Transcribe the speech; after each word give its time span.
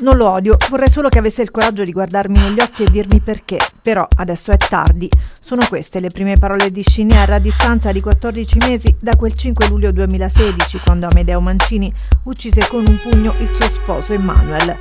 Non 0.00 0.16
lo 0.16 0.30
odio, 0.30 0.56
vorrei 0.68 0.88
solo 0.88 1.08
che 1.08 1.18
avesse 1.18 1.42
il 1.42 1.50
coraggio 1.50 1.82
di 1.82 1.90
guardarmi 1.90 2.38
negli 2.38 2.60
occhi 2.60 2.84
e 2.84 2.90
dirmi 2.90 3.18
perché. 3.18 3.58
Però 3.82 4.06
adesso 4.16 4.52
è 4.52 4.56
tardi. 4.56 5.10
Sono 5.40 5.64
queste 5.68 5.98
le 5.98 6.08
prime 6.08 6.36
parole 6.38 6.70
di 6.70 6.82
Chinier 6.82 7.32
a 7.32 7.40
distanza 7.40 7.90
di 7.90 8.00
14 8.00 8.58
mesi 8.58 8.94
da 9.00 9.16
quel 9.16 9.34
5 9.34 9.66
luglio 9.66 9.90
2016, 9.90 10.78
quando 10.84 11.08
Amedeo 11.08 11.40
Mancini 11.40 11.92
uccise 12.24 12.68
con 12.68 12.84
un 12.86 12.98
pugno 13.02 13.34
il 13.38 13.50
suo 13.52 13.66
sposo 13.66 14.12
Emmanuel. 14.12 14.78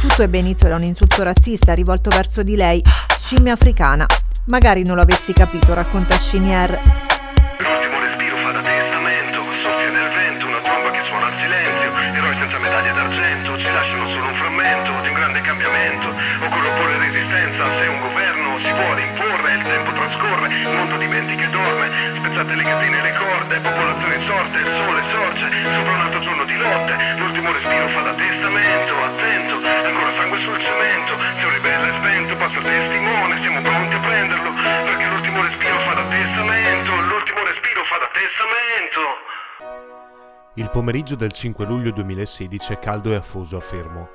Tutto 0.00 0.22
ebbe 0.22 0.38
inizio 0.38 0.68
da 0.68 0.76
un 0.76 0.84
insulto 0.84 1.22
razzista 1.22 1.74
rivolto 1.74 2.08
verso 2.08 2.42
di 2.42 2.56
lei, 2.56 2.82
scimmia 3.18 3.52
africana. 3.52 4.06
Magari 4.46 4.82
non 4.82 4.96
lo 4.96 5.02
avessi 5.02 5.34
capito, 5.34 5.74
racconta 5.74 6.16
Chinier. 15.40 15.78
spezzate 22.38 22.54
le 22.54 22.62
catene 22.62 22.98
e 22.98 23.02
le 23.02 23.14
corde, 23.14 23.60
popolazione 23.60 24.20
sorte, 24.26 24.58
il 24.58 24.64
sole 24.64 25.02
sorge, 25.10 25.46
sopra 25.74 25.92
un 25.92 26.00
altro 26.00 26.20
giorno 26.20 26.44
di 26.44 26.56
lotte, 26.56 26.94
l'ultimo 27.18 27.52
respiro 27.52 27.88
fa 27.88 28.00
da 28.02 28.14
testamento, 28.14 28.92
attento, 29.02 29.54
ancora 29.66 30.12
sangue 30.12 30.38
sul 30.38 30.58
cemento, 30.60 31.12
se 31.38 31.44
un 31.44 31.52
ribelle 31.52 31.88
è 31.88 31.94
spento 31.98 32.36
passa 32.36 32.58
il 32.58 32.64
testimone, 32.64 33.40
siamo 33.40 33.60
pronti 33.60 33.94
a 33.94 34.00
prenderlo, 34.00 34.50
perché 34.52 35.06
l'ultimo 35.08 35.42
respiro 35.42 35.78
fa 35.78 35.94
da 35.94 36.04
testamento, 36.04 36.90
l'ultimo 37.00 37.44
respiro 37.44 37.84
fa 37.84 37.96
da 37.98 38.08
testamento. 38.12 39.02
Il 40.54 40.70
pomeriggio 40.70 41.16
del 41.16 41.32
5 41.32 41.64
luglio 41.66 41.90
2016 41.90 42.72
è 42.72 42.78
caldo 42.78 43.12
e 43.12 43.16
affoso 43.16 43.56
a 43.56 43.60
Fermo. 43.60 44.08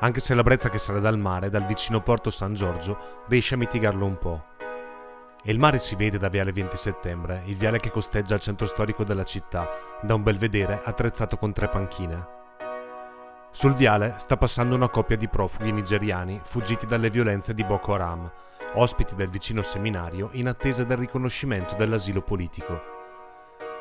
Anche 0.00 0.20
se 0.20 0.34
la 0.34 0.44
brezza 0.44 0.70
che 0.70 0.78
sale 0.78 1.00
dal 1.00 1.18
mare, 1.18 1.50
dal 1.50 1.64
vicino 1.64 2.00
porto 2.00 2.30
San 2.30 2.54
Giorgio, 2.54 3.24
riesce 3.26 3.54
a 3.54 3.58
mitigarlo 3.58 4.04
un 4.04 4.16
po'. 4.16 4.44
E 5.42 5.50
il 5.50 5.58
mare 5.58 5.78
si 5.78 5.96
vede 5.96 6.18
da 6.18 6.28
Viale 6.28 6.52
20 6.52 6.76
Settembre, 6.76 7.42
il 7.46 7.56
viale 7.56 7.80
che 7.80 7.90
costeggia 7.90 8.36
il 8.36 8.40
centro 8.40 8.66
storico 8.66 9.02
della 9.02 9.24
città, 9.24 9.68
da 10.00 10.14
un 10.14 10.22
belvedere 10.22 10.80
attrezzato 10.84 11.36
con 11.36 11.52
tre 11.52 11.68
panchine. 11.68 12.36
Sul 13.50 13.74
viale 13.74 14.14
sta 14.18 14.36
passando 14.36 14.76
una 14.76 14.88
coppia 14.88 15.16
di 15.16 15.28
profughi 15.28 15.72
nigeriani 15.72 16.40
fuggiti 16.44 16.86
dalle 16.86 17.10
violenze 17.10 17.52
di 17.52 17.64
Boko 17.64 17.94
Haram, 17.94 18.30
ospiti 18.74 19.16
del 19.16 19.28
vicino 19.28 19.62
seminario 19.62 20.28
in 20.32 20.46
attesa 20.46 20.84
del 20.84 20.98
riconoscimento 20.98 21.74
dell'asilo 21.74 22.22
politico. 22.22 22.80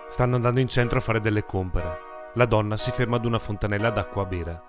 Stanno 0.08 0.38
andando 0.38 0.62
in 0.62 0.68
centro 0.68 0.98
a 0.98 1.02
fare 1.02 1.20
delle 1.20 1.44
compere. 1.44 2.00
La 2.34 2.46
donna 2.46 2.76
si 2.76 2.90
ferma 2.90 3.18
ad 3.18 3.26
una 3.26 3.40
fontanella 3.40 3.92
d'acqua 3.92 4.24
a 4.24 4.26
bere. 4.26 4.62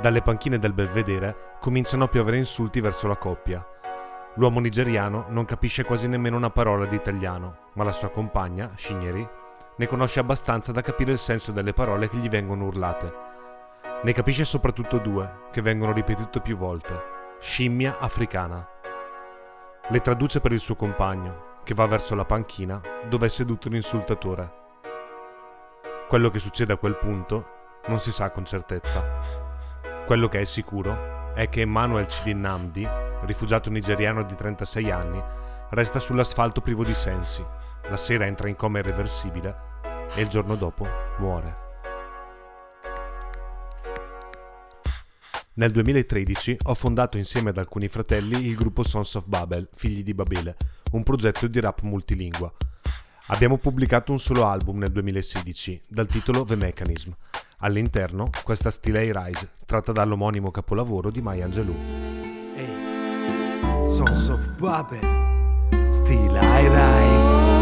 Dalle 0.00 0.22
panchine 0.22 0.58
del 0.58 0.72
belvedere 0.72 1.56
cominciano 1.60 2.04
a 2.04 2.08
piovere 2.08 2.38
insulti 2.38 2.80
verso 2.80 3.06
la 3.06 3.16
coppia, 3.16 3.64
L'uomo 4.36 4.60
nigeriano 4.60 5.26
non 5.28 5.44
capisce 5.44 5.84
quasi 5.84 6.08
nemmeno 6.08 6.38
una 6.38 6.48
parola 6.48 6.86
di 6.86 6.96
italiano, 6.96 7.68
ma 7.74 7.84
la 7.84 7.92
sua 7.92 8.08
compagna, 8.08 8.72
Shinyeri, 8.76 9.28
ne 9.76 9.86
conosce 9.86 10.20
abbastanza 10.20 10.72
da 10.72 10.80
capire 10.80 11.12
il 11.12 11.18
senso 11.18 11.52
delle 11.52 11.74
parole 11.74 12.08
che 12.08 12.16
gli 12.16 12.30
vengono 12.30 12.64
urlate. 12.64 13.12
Ne 14.02 14.12
capisce 14.12 14.46
soprattutto 14.46 14.96
due, 14.96 15.48
che 15.52 15.60
vengono 15.60 15.92
ripetute 15.92 16.40
più 16.40 16.56
volte. 16.56 17.10
Scimmia 17.40 17.98
africana. 17.98 18.66
Le 19.88 20.00
traduce 20.00 20.40
per 20.40 20.52
il 20.52 20.60
suo 20.60 20.76
compagno, 20.76 21.60
che 21.62 21.74
va 21.74 21.84
verso 21.86 22.14
la 22.14 22.24
panchina 22.24 22.80
dove 23.06 23.26
è 23.26 23.28
seduto 23.28 23.68
l'insultatore. 23.68 24.60
Quello 26.08 26.30
che 26.30 26.38
succede 26.38 26.72
a 26.72 26.78
quel 26.78 26.96
punto 26.96 27.80
non 27.88 27.98
si 27.98 28.10
sa 28.12 28.30
con 28.30 28.46
certezza. 28.46 29.41
Quello 30.04 30.28
che 30.28 30.40
è 30.40 30.44
sicuro 30.44 31.32
è 31.32 31.48
che 31.48 31.60
Emmanuel 31.60 32.08
Cidinamdi 32.08 32.86
rifugiato 33.24 33.70
nigeriano 33.70 34.24
di 34.24 34.34
36 34.34 34.90
anni, 34.90 35.22
resta 35.70 35.98
sull'asfalto 35.98 36.60
privo 36.60 36.84
di 36.84 36.94
sensi. 36.94 37.44
La 37.88 37.96
sera 37.96 38.26
entra 38.26 38.48
in 38.48 38.56
coma 38.56 38.80
irreversibile 38.80 39.56
e 40.14 40.22
il 40.22 40.28
giorno 40.28 40.56
dopo 40.56 40.86
muore. 41.18 41.60
Nel 45.54 45.70
2013 45.70 46.58
ho 46.64 46.74
fondato 46.74 47.16
insieme 47.16 47.50
ad 47.50 47.58
alcuni 47.58 47.86
fratelli 47.86 48.46
il 48.46 48.56
gruppo 48.56 48.82
Sons 48.82 49.14
of 49.14 49.26
Babel, 49.26 49.68
Figli 49.72 50.02
di 50.02 50.14
Babele, 50.14 50.56
un 50.92 51.02
progetto 51.02 51.46
di 51.46 51.60
rap 51.60 51.82
multilingua. 51.82 52.52
Abbiamo 53.26 53.56
pubblicato 53.56 54.12
un 54.12 54.18
solo 54.18 54.46
album 54.46 54.78
nel 54.78 54.90
2016, 54.90 55.82
dal 55.88 56.06
titolo 56.06 56.44
The 56.44 56.56
Mechanism. 56.56 57.12
All'interno, 57.64 58.28
questa 58.42 58.72
Stile 58.72 59.12
Rise, 59.12 59.48
tratta 59.66 59.92
dall'omonimo 59.92 60.50
capolavoro 60.50 61.12
di 61.12 61.22
Maya 61.22 61.44
Angelou. 61.44 61.76
Sons 63.84 64.28
of 64.30 64.48
Babel, 64.58 64.98
Still 65.92 66.34
I 66.34 66.68
Rise. 66.68 67.60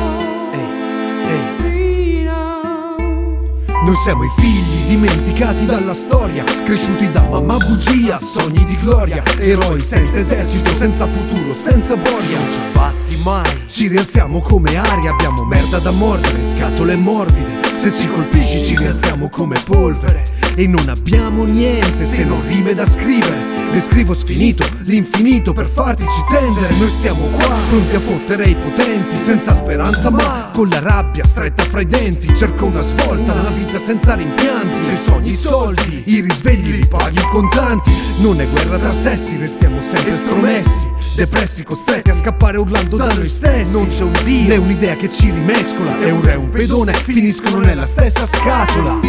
Noi 3.84 3.94
siamo 3.96 4.24
i 4.24 4.28
figli 4.38 4.88
dimenticati 4.88 5.66
dalla 5.66 5.94
storia, 5.94 6.44
cresciuti 6.44 7.10
da 7.10 7.22
mamma 7.22 7.58
bugia, 7.58 8.18
sogni 8.18 8.64
di 8.64 8.76
gloria, 8.78 9.22
eroi 9.38 9.82
senza 9.82 10.18
esercito, 10.18 10.70
senza 10.70 11.06
futuro, 11.06 11.52
senza 11.52 11.94
boria. 11.96 12.38
Non 12.38 12.99
mai, 13.22 13.64
ci 13.66 13.88
rialziamo 13.88 14.40
come 14.40 14.76
aria, 14.76 15.10
abbiamo 15.10 15.44
merda 15.44 15.78
da 15.78 15.90
mordere, 15.90 16.44
scatole 16.44 16.96
morbide. 16.96 17.58
Se 17.78 17.92
ci 17.92 18.08
colpisci 18.08 18.62
ci 18.62 18.76
rialziamo 18.76 19.28
come 19.28 19.60
polvere 19.64 20.24
e 20.54 20.66
non 20.66 20.88
abbiamo 20.88 21.44
niente 21.44 22.04
se 22.04 22.24
non 22.24 22.46
rime 22.46 22.74
da 22.74 22.86
scrivere. 22.86 23.59
Descrivo 23.70 24.14
sfinito, 24.14 24.68
l'infinito 24.82 25.52
per 25.52 25.66
fartici 25.66 26.24
tendere. 26.28 26.74
Noi 26.76 26.88
stiamo 26.88 27.24
qua, 27.36 27.54
pronti 27.68 27.94
a 27.94 28.00
fottere 28.00 28.48
i 28.48 28.56
potenti, 28.56 29.16
senza 29.16 29.54
speranza 29.54 30.10
ma 30.10 30.50
con 30.52 30.68
la 30.68 30.80
rabbia 30.80 31.24
stretta 31.24 31.62
fra 31.62 31.80
i 31.80 31.86
denti. 31.86 32.34
Cerco 32.34 32.66
una 32.66 32.80
svolta, 32.80 33.32
una 33.32 33.50
vita 33.50 33.78
senza 33.78 34.14
rimpianti. 34.14 34.76
Se 34.76 34.96
sogni 34.96 35.28
i 35.28 35.36
soldi, 35.36 36.02
i 36.06 36.20
risvegli 36.20 36.78
li 36.78 36.86
paghi 36.86 37.22
contanti. 37.30 37.92
Non 38.20 38.40
è 38.40 38.48
guerra 38.48 38.76
tra 38.76 38.92
sessi, 38.92 39.36
restiamo 39.36 39.80
sempre 39.80 40.12
stromessi. 40.12 40.88
Depressi, 41.14 41.62
costretti 41.62 42.10
a 42.10 42.14
scappare 42.14 42.58
urlando 42.58 42.96
da 42.96 43.12
noi 43.12 43.28
stessi. 43.28 43.72
Non 43.72 43.88
c'è 43.88 44.02
un 44.02 44.18
Dio, 44.24 44.48
né 44.48 44.56
un'idea 44.56 44.96
che 44.96 45.08
ci 45.08 45.30
rimescola. 45.30 46.00
E 46.00 46.10
un 46.10 46.22
re 46.22 46.34
un 46.34 46.50
pedone 46.50 46.92
finiscono 46.94 47.58
nella 47.58 47.86
stessa 47.86 48.26
scatola. 48.26 49.00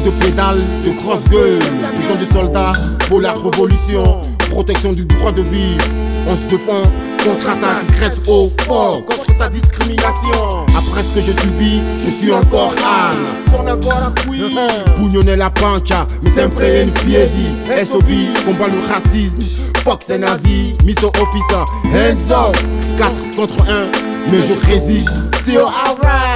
De 0.00 0.10
pédales, 0.10 0.60
de 0.84 0.90
grosse 0.90 1.24
gueule. 1.30 1.60
Ils 1.94 2.08
sont 2.08 2.16
des 2.18 2.26
soldats 2.26 2.72
pour 3.08 3.20
la 3.20 3.32
révolution. 3.32 4.20
Protection 4.50 4.92
du 4.92 5.04
droit 5.04 5.32
de 5.32 5.42
vivre. 5.42 5.84
On 6.26 6.36
se 6.36 6.46
défend 6.46 6.82
contre-attaque, 7.24 7.86
crèche 7.96 8.18
au 8.28 8.48
fort 8.62 9.04
contre 9.04 9.36
ta 9.38 9.48
discrimination. 9.48 10.66
Après 10.76 11.02
ce 11.02 11.14
que 11.14 11.20
je 11.20 11.32
subis, 11.32 11.80
je 12.04 12.10
suis 12.10 12.32
encore 12.32 12.74
âne. 12.78 13.42
Son 13.50 13.66
encore 13.66 14.14
qui 14.14 14.56
Pugnonner 14.96 15.36
la 15.36 15.50
pancha, 15.50 16.06
mi 16.22 16.30
sempre 16.30 16.62
in 16.62 16.88
piedi. 16.88 17.46
SOB, 17.84 18.44
combat 18.44 18.68
le 18.68 18.86
racisme. 18.92 19.40
Fox 19.84 20.10
et 20.10 20.18
nazi, 20.18 20.74
Mr. 20.84 21.06
Officer, 21.20 21.64
hands 21.92 22.30
up. 22.30 22.56
4 22.96 23.36
contre 23.36 23.56
1, 23.68 24.30
mais 24.30 24.42
je 24.42 24.70
résiste. 24.70 25.10
Still 25.42 25.58
alright 25.60 26.31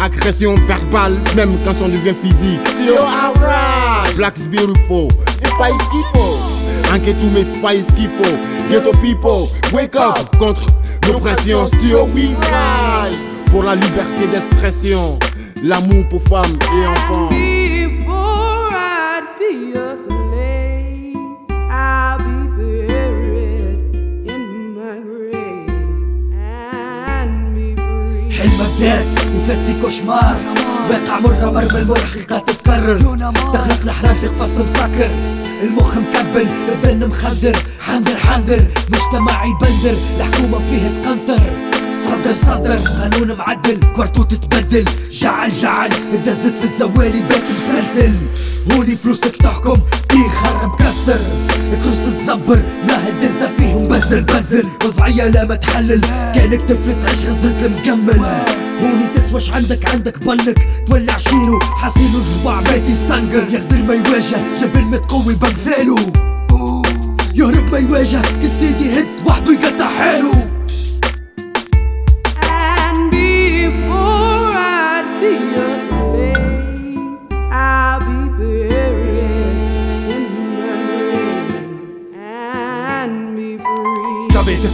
agression 0.00 0.54
verbale, 0.66 1.18
même 1.34 1.58
quand 1.64 1.74
on 1.82 1.88
devient 1.88 2.14
physique. 2.22 2.60
Yo, 2.86 2.96
alright! 2.96 4.14
Black's 4.16 4.46
beautiful. 4.48 5.08
Il 5.42 5.48
faut 5.48 5.78
ce 5.78 5.90
qu'il 5.90 6.04
faut. 6.14 6.94
Enquête 6.94 7.18
tout, 7.18 7.30
mais 7.32 7.44
faille 7.60 7.82
ce 7.82 7.92
qu'il 7.92 8.10
faut. 8.10 8.36
Ghetto 8.70 8.92
people, 9.02 9.48
wake 9.72 9.96
up 9.96 10.36
contre 10.38 10.66
l'oppression. 11.06 11.66
Yo, 11.82 12.04
we 12.14 12.28
rise! 12.40 13.16
Pour 13.50 13.62
la 13.62 13.74
liberté 13.74 14.26
d'expression, 14.30 15.18
l'amour 15.62 16.08
pour 16.08 16.22
femmes 16.22 16.58
et 16.74 16.86
enfants. 16.86 17.30
And 28.78 29.25
وفات 29.46 29.58
في 29.66 29.80
كوشمار. 29.80 30.36
واقع 30.90 31.18
مرة 31.18 31.68
المر 31.78 31.98
حقيقة 31.98 32.38
تتكرر. 32.38 32.98
تخلق 33.52 33.80
الحرافق 33.84 34.32
فص 34.40 34.58
مسكر. 34.58 35.10
المخ 35.62 35.96
مكبل 35.96 36.48
البن 36.68 37.08
مخدر. 37.08 37.56
حندر 37.80 38.16
حندر 38.16 38.60
مجتمعي 38.90 39.54
بندر 39.60 39.96
الحكومة 40.16 40.58
فيه 40.58 41.02
تقنطر. 41.02 41.72
صدر 42.06 42.34
صدر 42.34 42.76
قانون 42.76 43.38
معدل. 43.38 43.80
كوارتو 43.96 44.22
تتبدل. 44.22 44.84
جعل 45.10 45.52
جعل. 45.52 45.90
اندزت 46.14 46.56
في 46.56 46.64
الزوالي 46.64 47.22
بيت 47.22 47.44
مسلسل. 47.56 48.12
هوني 48.72 48.96
فلوسك 48.96 49.36
تحكم. 49.36 49.76
خرب 50.42 50.76
كسر 50.76 51.20
كروس 51.84 51.96
تتزبر. 51.96 52.62
ما 52.88 53.08
هدزنا 53.08 53.50
فيهم 53.58 53.88
بزل 53.88 54.22
بزل. 54.22 54.68
وضعية 54.84 55.28
لا 55.28 55.44
ما 55.44 55.54
تحلل. 55.54 56.00
كأنك 56.34 56.60
طفل 56.60 57.06
تعيش 57.06 57.24
غزرة 57.24 57.66
المكمل 57.66 58.20
هوني 58.80 59.06
تسوش 59.14 59.54
عندك؟ 59.54 59.88
عندك 59.88 60.18
بنك 60.18 60.68
تولع 60.86 61.16
شيرو. 61.16 61.58
حصيلو 61.60 62.20
جبع 62.42 62.60
بيتي 62.60 62.92
السنجر 62.92 63.48
يقدر 63.50 63.82
ما 63.82 63.94
يواجه. 63.94 64.36
جبل 64.60 64.84
متقوي 64.84 65.34
بمثاله 65.34 66.12
يهرب 67.34 67.72
ما 67.72 67.78
يواجه. 67.78 68.22
كالسيدي 68.22 69.00
هد 69.00 69.06
وحده 69.26 69.52
يقطع 69.52 69.88
حاله 69.88 70.55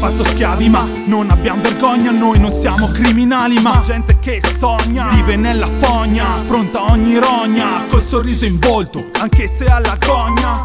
fatto 0.03 0.25
schiavi 0.25 0.69
ma 0.69 0.85
non 1.07 1.31
abbiamo 1.31 1.63
vergogna 1.63 2.11
Noi 2.11 2.41
non 2.41 2.51
siamo 2.51 2.89
criminali 2.89 3.61
ma 3.61 3.81
gente 3.85 4.19
che 4.19 4.41
sogna 4.59 5.07
Vive 5.11 5.37
nella 5.37 5.69
fogna, 5.69 6.35
affronta 6.35 6.91
ogni 6.91 7.19
rogna 7.19 7.85
Col 7.87 8.03
sorriso 8.03 8.45
in 8.45 8.59
volto, 8.59 9.11
anche 9.13 9.47
se 9.47 9.67
alla 9.67 9.97
gogna 10.05 10.62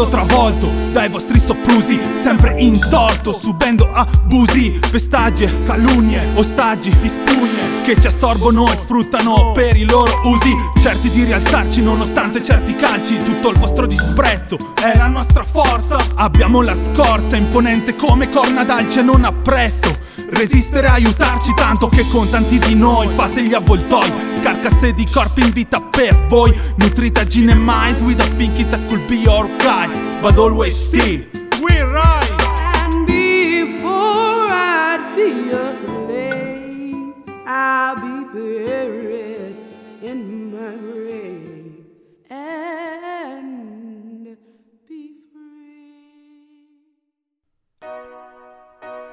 Col 0.00 0.08
viso 0.08 0.08
travolto 0.08 0.70
dai 0.92 1.10
vostri 1.10 1.38
soprusi 1.38 2.00
Sempre 2.14 2.58
in 2.58 2.78
torto, 2.88 3.32
subendo 3.32 3.90
abusi 3.92 4.80
Pestagge, 4.90 5.62
calunnie, 5.62 6.26
ostaggi, 6.34 6.90
di 7.00 7.08
spugne 7.08 7.82
Che 7.82 8.00
ci 8.00 8.06
assorbono 8.06 8.72
e 8.72 8.76
sfruttano 8.76 9.52
per 9.52 9.76
i 9.76 9.84
loro 9.84 10.20
usi 10.24 10.54
Certi 10.80 11.10
di 11.10 11.24
rialzarci 11.24 11.82
nonostante 11.82 12.40
certi 12.40 12.74
calci 12.76 13.18
Tutto 13.18 13.50
il 13.50 13.58
vostro 13.58 13.86
disprezzo 13.86 14.56
è 14.74 14.96
la 14.96 15.08
nostra 15.08 15.44
forza 15.44 15.98
Abbiamo 16.14 16.62
la 16.62 16.74
scorza 16.74 17.36
imponente 17.36 17.94
come 17.94 18.30
corna 18.30 18.64
d'alce 18.64 19.02
non 19.02 19.24
apprezzo 19.24 20.09
Resistere 20.30 20.86
e 20.86 20.90
aiutarci 20.90 21.52
tanto 21.54 21.88
che 21.88 22.06
con 22.08 22.28
tanti 22.30 22.58
di 22.58 22.74
noi 22.74 23.08
fate 23.14 23.42
gli 23.42 23.54
avvoltoi. 23.54 24.12
Carcasse 24.40 24.92
di 24.92 25.06
corpi 25.10 25.42
in 25.42 25.52
vita 25.52 25.80
per 25.80 26.26
voi. 26.28 26.58
Nutrita 26.76 27.26
gin 27.26 27.50
and 27.50 27.62
mice 27.62 28.02
with 28.02 28.20
a 28.20 28.26
think 28.36 28.58
it 28.58 28.70
could 28.88 29.06
be 29.06 29.16
your 29.16 29.48
guys 29.58 30.10
But 30.20 30.36
always 30.36 30.76
still, 30.76 31.24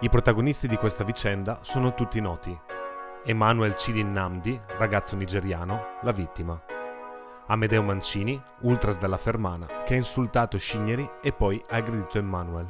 I 0.08 0.10
protagonisti 0.10 0.70
di 0.70 0.78
questa 0.78 1.04
vicenda 1.04 1.60
sono 1.64 1.94
tutti 1.94 2.22
noti. 2.22 2.58
Emmanuel 3.26 3.74
Chidin 3.74 4.14
Namdi, 4.14 4.58
ragazzo 4.78 5.18
nigeriano, 5.18 5.98
la 6.02 6.14
vittima. 6.14 6.58
Amedeo 7.48 7.84
Mancini, 7.84 8.42
ultras 8.62 9.00
della 9.00 9.18
Fermana, 9.18 9.66
che 9.84 9.96
ha 9.96 9.98
insultato 9.98 10.58
Scigneri 10.58 11.12
e 11.22 11.34
poi 11.34 11.62
ha 11.72 11.76
aggredito 11.76 12.20
Emmanuel. 12.20 12.68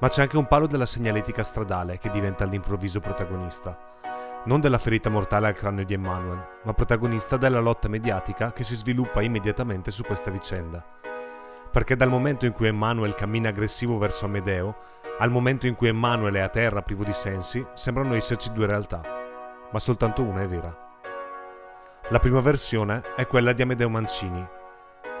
Ma 0.00 0.08
c'è 0.08 0.22
anche 0.22 0.36
un 0.36 0.48
palo 0.48 0.66
della 0.66 0.84
segnaletica 0.84 1.44
stradale 1.44 1.98
che 1.98 2.10
diventa 2.10 2.42
all'improvviso 2.42 2.98
protagonista. 2.98 3.78
Non 4.46 4.60
della 4.60 4.78
ferita 4.78 5.10
mortale 5.10 5.46
al 5.46 5.54
cranio 5.54 5.84
di 5.84 5.94
Emmanuel, 5.94 6.44
ma 6.64 6.74
protagonista 6.74 7.36
della 7.36 7.60
lotta 7.60 7.86
mediatica 7.86 8.52
che 8.52 8.64
si 8.64 8.74
sviluppa 8.74 9.22
immediatamente 9.22 9.92
su 9.92 10.02
questa 10.02 10.32
vicenda. 10.32 10.84
Perché 11.72 11.96
dal 11.96 12.10
momento 12.10 12.44
in 12.44 12.52
cui 12.52 12.66
Emmanuel 12.66 13.14
cammina 13.14 13.48
aggressivo 13.48 13.96
verso 13.96 14.26
Amedeo, 14.26 14.76
al 15.18 15.30
momento 15.30 15.66
in 15.66 15.74
cui 15.74 15.88
Emanuele 15.88 16.40
è 16.40 16.42
a 16.42 16.48
terra 16.48 16.82
privo 16.82 17.02
di 17.02 17.12
sensi, 17.12 17.64
sembrano 17.74 18.14
esserci 18.14 18.52
due 18.52 18.66
realtà, 18.66 19.00
ma 19.70 19.78
soltanto 19.78 20.22
una 20.22 20.42
è 20.42 20.48
vera. 20.48 20.90
La 22.10 22.18
prima 22.18 22.40
versione 22.40 23.02
è 23.16 23.26
quella 23.26 23.54
di 23.54 23.62
Amedeo 23.62 23.88
Mancini. 23.88 24.46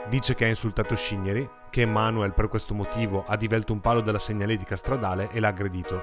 Dice 0.08 0.34
che 0.34 0.44
ha 0.44 0.48
insultato 0.48 0.94
Scigneri, 0.94 1.48
che 1.70 1.82
Emanuele 1.82 2.32
per 2.32 2.48
questo 2.48 2.74
motivo 2.74 3.24
ha 3.26 3.36
divelto 3.36 3.72
un 3.72 3.80
palo 3.80 4.02
della 4.02 4.18
segnaletica 4.18 4.76
stradale 4.76 5.30
e 5.30 5.40
l'ha 5.40 5.48
aggredito. 5.48 6.02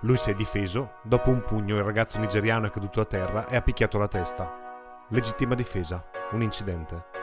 Lui 0.00 0.16
si 0.16 0.30
è 0.30 0.34
difeso, 0.34 0.94
dopo 1.02 1.30
un 1.30 1.42
pugno 1.42 1.76
il 1.76 1.82
ragazzo 1.82 2.20
nigeriano 2.20 2.66
è 2.66 2.70
caduto 2.70 3.00
a 3.00 3.04
terra 3.04 3.48
e 3.48 3.56
ha 3.56 3.62
picchiato 3.62 3.98
la 3.98 4.08
testa. 4.08 5.04
Legittima 5.08 5.54
difesa, 5.54 6.04
un 6.32 6.42
incidente. 6.42 7.21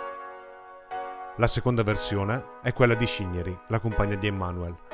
La 1.39 1.47
seconda 1.47 1.83
versione 1.83 2.59
è 2.61 2.73
quella 2.73 2.93
di 2.93 3.05
Scigneri, 3.05 3.57
la 3.69 3.79
compagna 3.79 4.15
di 4.15 4.27
Emanuele 4.27 4.89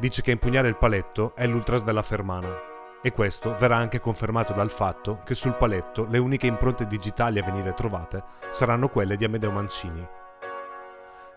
dice 0.00 0.22
che 0.22 0.30
impugnare 0.30 0.66
il 0.66 0.78
paletto 0.78 1.34
è 1.36 1.46
l'ultras 1.46 1.84
della 1.84 2.02
Fermana. 2.02 2.68
E 3.02 3.12
questo 3.12 3.54
verrà 3.58 3.76
anche 3.76 4.00
confermato 4.00 4.52
dal 4.52 4.70
fatto 4.70 5.20
che 5.24 5.34
sul 5.34 5.54
paletto 5.54 6.06
le 6.08 6.18
uniche 6.18 6.46
impronte 6.46 6.86
digitali 6.86 7.38
a 7.38 7.44
venire 7.44 7.74
trovate 7.74 8.24
saranno 8.50 8.88
quelle 8.88 9.16
di 9.16 9.24
Amedeo 9.24 9.50
Mancini. 9.50 10.06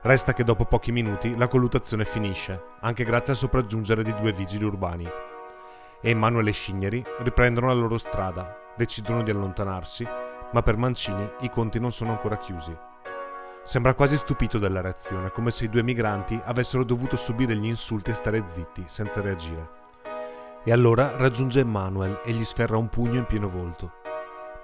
Resta 0.01 0.33
che 0.33 0.43
dopo 0.43 0.65
pochi 0.65 0.91
minuti 0.91 1.37
la 1.37 1.47
colluttazione 1.47 2.05
finisce, 2.05 2.61
anche 2.81 3.03
grazie 3.03 3.33
al 3.33 3.37
sopraggiungere 3.37 4.03
di 4.03 4.13
due 4.13 4.33
vigili 4.33 4.63
urbani. 4.65 5.09
E 6.01 6.09
Emanuele 6.09 6.49
e 6.49 6.53
Scigneri 6.53 7.03
riprendono 7.19 7.67
la 7.67 7.73
loro 7.73 7.97
strada, 7.97 8.57
decidono 8.75 9.23
di 9.23 9.31
allontanarsi, 9.31 10.05
ma 10.51 10.61
per 10.61 10.77
Mancini 10.77 11.29
i 11.41 11.49
conti 11.49 11.79
non 11.79 11.91
sono 11.91 12.11
ancora 12.11 12.37
chiusi. 12.37 12.75
Sembra 13.65 13.93
quasi 13.93 14.17
stupito 14.17 14.59
della 14.59 14.81
reazione, 14.81 15.31
come 15.31 15.49
se 15.49 15.63
i 15.63 15.69
due 15.69 15.83
migranti 15.83 16.37
avessero 16.43 16.83
dovuto 16.83 17.15
subire 17.15 17.55
gli 17.55 17.65
insulti 17.65 18.11
e 18.11 18.13
stare 18.13 18.43
zitti, 18.45 18.83
senza 18.87 19.21
reagire. 19.21 19.81
E 20.65 20.71
allora 20.73 21.15
raggiunge 21.15 21.61
Emmanuel 21.61 22.19
e 22.25 22.33
gli 22.33 22.43
sferra 22.43 22.75
un 22.75 22.89
pugno 22.89 23.19
in 23.19 23.25
pieno 23.25 23.47
volto. 23.47 24.01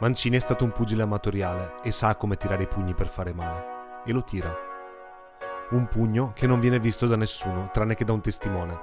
Mancini 0.01 0.36
è 0.36 0.40
stato 0.40 0.66
un 0.66 0.72
pugile 0.72 1.04
amatoriale 1.04 1.75
e 1.81 1.92
sa 1.92 2.16
come 2.16 2.36
tirare 2.36 2.63
i 2.63 2.68
pugni 2.68 2.94
per 2.94 3.07
fare 3.07 3.34
male. 3.34 4.01
E 4.06 4.12
lo 4.12 4.22
tira. 4.22 4.54
Un 5.69 5.88
pugno 5.88 6.34
che 6.36 6.46
non 6.46 6.60
viene 6.60 6.80
visto 6.80 7.07
da 7.07 7.16
nessuno, 7.16 7.69
tranne 7.72 7.96
che 7.96 8.04
da 8.04 8.12
un 8.12 8.22
testimone. 8.22 8.80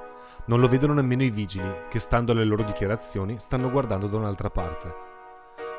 Non 0.47 0.61
lo 0.61 0.69
vedono 0.69 0.95
nemmeno 0.95 1.25
i 1.25 1.31
vigili, 1.31 1.71
che 1.91 1.99
stando 1.99 2.33
alle 2.33 2.45
loro 2.45 2.63
dichiarazioni 2.63 3.39
stanno 3.39 3.71
guardando 3.71 4.07
da 4.07 4.17
un'altra 4.17 4.49
parte. 4.49 4.95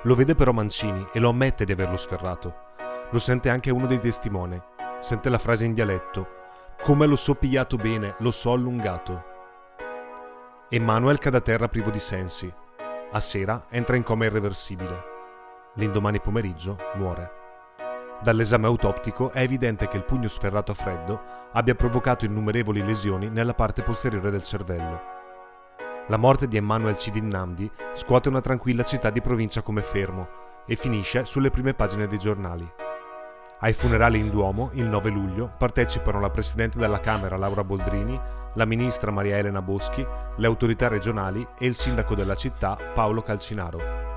Lo 0.04 0.14
vede 0.14 0.36
però 0.36 0.52
Mancini 0.52 1.04
e 1.12 1.20
lo 1.20 1.30
ammette 1.30 1.66
di 1.66 1.72
averlo 1.72 1.98
sferrato 1.98 2.67
lo 3.10 3.20
sente 3.20 3.50
anche 3.50 3.72
uno 3.72 3.86
dei 3.86 4.00
testimoni. 4.00 4.62
Sente 5.00 5.30
la 5.30 5.38
frase 5.38 5.66
in 5.66 5.74
dialetto. 5.74 6.36
Come 6.82 7.06
lo 7.06 7.16
so 7.16 7.36
pigliato 7.36 7.78
bene, 7.78 8.16
lo 8.20 8.32
so 8.32 8.52
allungato. 8.52 9.36
Emanuel 10.70 11.18
cade 11.18 11.38
a 11.38 11.42
terra 11.42 11.70
privo 11.70 11.90
di 11.90 12.00
sensi. 12.00 12.54
A 13.12 13.20
sera 13.20 13.66
entra 13.70 13.96
in 13.96 14.04
coma 14.04 14.26
irreversibile. 14.26 15.16
L'indomani 15.76 16.20
pomeriggio 16.20 16.78
muore. 16.96 17.32
Dall'esame 18.22 18.66
autoptico 18.66 19.32
è 19.32 19.42
evidente 19.42 19.88
che 19.88 19.96
il 19.96 20.04
pugno 20.04 20.28
sferrato 20.28 20.72
a 20.72 20.76
freddo 20.76 21.22
abbia 21.54 21.76
provocato 21.76 22.26
innumerevoli 22.26 22.84
lesioni 22.84 23.30
nella 23.30 23.54
parte 23.54 23.84
posteriore 23.84 24.32
del 24.32 24.44
cervello. 24.44 25.16
La 26.08 26.18
morte 26.18 26.48
di 26.48 26.58
Emmanuel 26.58 26.98
Cidinnamdi 26.98 27.70
scuote 27.94 28.28
una 28.28 28.42
tranquilla 28.42 28.84
città 28.84 29.10
di 29.10 29.22
provincia 29.22 29.62
come 29.62 29.82
Fermo 29.82 30.28
e 30.66 30.76
finisce 30.76 31.26
sulle 31.26 31.52
prime 31.52 31.74
pagine 31.74 32.08
dei 32.08 32.18
giornali. 32.18 32.86
Ai 33.60 33.74
funerali 33.74 34.20
in 34.20 34.30
Duomo, 34.30 34.70
il 34.74 34.86
9 34.86 35.10
luglio, 35.10 35.52
partecipano 35.58 36.20
la 36.20 36.30
Presidente 36.30 36.78
della 36.78 37.00
Camera 37.00 37.38
Laura 37.38 37.64
Boldrini, 37.64 38.20
la 38.54 38.66
Ministra 38.66 39.10
Maria 39.10 39.38
Elena 39.38 39.64
Boschi, 39.64 40.06
le 40.36 40.46
autorità 40.46 40.88
regionali 40.88 41.46
e 41.58 41.66
il 41.66 41.74
Sindaco 41.74 42.14
della 42.14 42.36
città 42.36 42.78
Paolo 42.94 43.24
Calcinaro. 43.24 44.17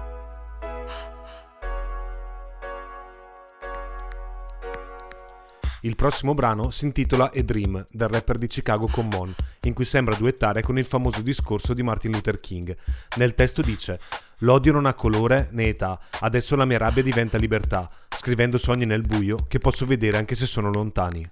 Il 5.83 5.97
prossimo 5.97 6.35
brano 6.35 6.71
si 6.71 6.85
intitola 6.85 7.33
A 7.35 7.43
Dream 7.43 7.87
del 7.91 8.09
rapper 8.09 8.37
di 8.37 8.47
Chicago 8.47 8.87
Common, 8.87 9.35
in 9.63 9.73
cui 9.73 9.85
sembra 9.87 10.15
duettare 10.15 10.61
con 10.63 10.77
il 10.77 10.85
famoso 10.85 11.23
discorso 11.23 11.73
di 11.73 11.83
Martin 11.83 12.11
Luther 12.11 12.39
King. 12.39 12.77
Nel 13.17 13.35
testo 13.35 13.63
dice: 13.63 13.99
L'odio 14.39 14.73
non 14.73 14.85
ha 14.85 14.93
colore 14.93 15.49
né 15.53 15.69
età, 15.69 15.99
adesso 16.21 16.55
la 16.55 16.67
mia 16.67 16.79
rabbia 16.79 17.03
diventa 17.03 17.39
libertà, 17.39 17.91
scrivendo 18.15 18.59
sogni 18.59 18.85
nel 18.85 19.03
buio 19.03 19.37
che 19.49 19.59
posso 19.59 19.87
vedere 19.87 20.19
anche 20.19 20.35
se 20.35 20.45
sono 20.45 20.71
lontani. 20.71 21.29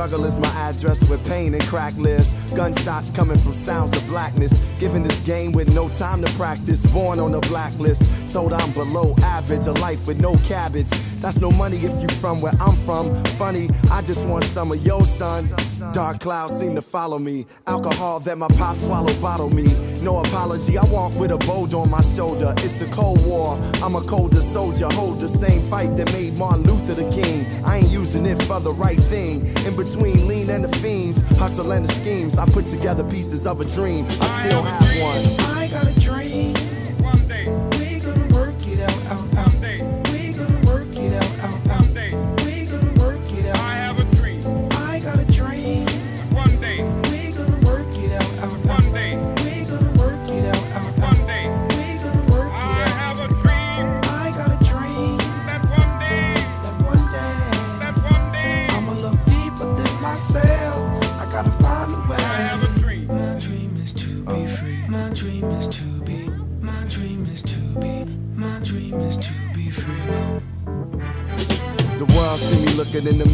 Struggle 0.00 0.24
is 0.24 0.38
my 0.38 0.48
address 0.48 1.10
with 1.10 1.22
pain 1.28 1.52
and 1.52 1.62
crack 1.64 1.94
lists. 1.98 2.32
Gunshots 2.54 3.10
coming 3.10 3.36
from 3.36 3.52
sounds 3.52 3.92
of 3.94 4.06
blackness. 4.06 4.58
Given 4.78 5.02
this 5.02 5.20
game 5.20 5.52
with 5.52 5.74
no 5.74 5.90
time 5.90 6.24
to 6.24 6.32
practice. 6.38 6.90
Born 6.90 7.20
on 7.20 7.32
the 7.32 7.40
blacklist. 7.40 8.32
Told 8.32 8.54
I'm 8.54 8.72
below 8.72 9.14
average. 9.22 9.66
A 9.66 9.72
life 9.72 10.06
with 10.06 10.18
no 10.18 10.36
cabbage. 10.48 10.88
That's 11.20 11.38
no 11.38 11.50
money 11.50 11.76
if 11.76 12.00
you 12.00 12.08
from 12.16 12.40
where 12.40 12.54
I'm 12.60 12.72
from. 12.86 13.22
Funny, 13.36 13.68
I 13.92 14.00
just 14.00 14.26
want 14.26 14.44
some 14.44 14.72
of 14.72 14.86
your 14.86 15.04
son. 15.04 15.50
Dark 15.92 16.20
clouds 16.20 16.58
seem 16.58 16.74
to 16.76 16.82
follow 16.82 17.18
me. 17.18 17.44
Alcohol 17.66 18.20
that 18.20 18.38
my 18.38 18.48
pop 18.56 18.76
swallow 18.76 19.12
bottle 19.20 19.50
me. 19.50 19.68
No 20.02 20.20
apology, 20.20 20.78
I 20.78 20.84
walk 20.84 21.14
with 21.14 21.30
a 21.30 21.36
bold 21.38 21.74
on 21.74 21.90
my 21.90 22.00
shoulder. 22.00 22.54
It's 22.58 22.80
a 22.80 22.86
cold 22.86 23.24
war. 23.26 23.58
I'm 23.82 23.96
a 23.96 24.00
colder 24.00 24.40
soldier. 24.40 24.88
Hold 24.88 25.20
the 25.20 25.28
same 25.28 25.62
fight 25.68 25.94
that 25.96 26.10
made 26.12 26.38
Martin 26.38 26.64
Luther 26.64 26.94
the 26.94 27.10
king. 27.10 27.46
I 27.64 27.78
ain't 27.78 27.90
using 27.90 28.24
it 28.24 28.42
for 28.44 28.60
the 28.60 28.72
right 28.72 28.98
thing. 28.98 29.46
In 29.66 29.76
between 29.76 30.26
lean 30.26 30.48
and 30.48 30.64
the 30.64 30.74
fiends, 30.78 31.20
hustle 31.38 31.72
and 31.72 31.86
the 31.86 31.92
schemes. 31.92 32.38
I 32.38 32.46
put 32.46 32.66
together 32.66 33.04
pieces 33.04 33.46
of 33.46 33.60
a 33.60 33.64
dream. 33.64 34.06
I 34.08 34.46
still 34.48 34.62
have 34.62 35.46
one. 35.46 35.59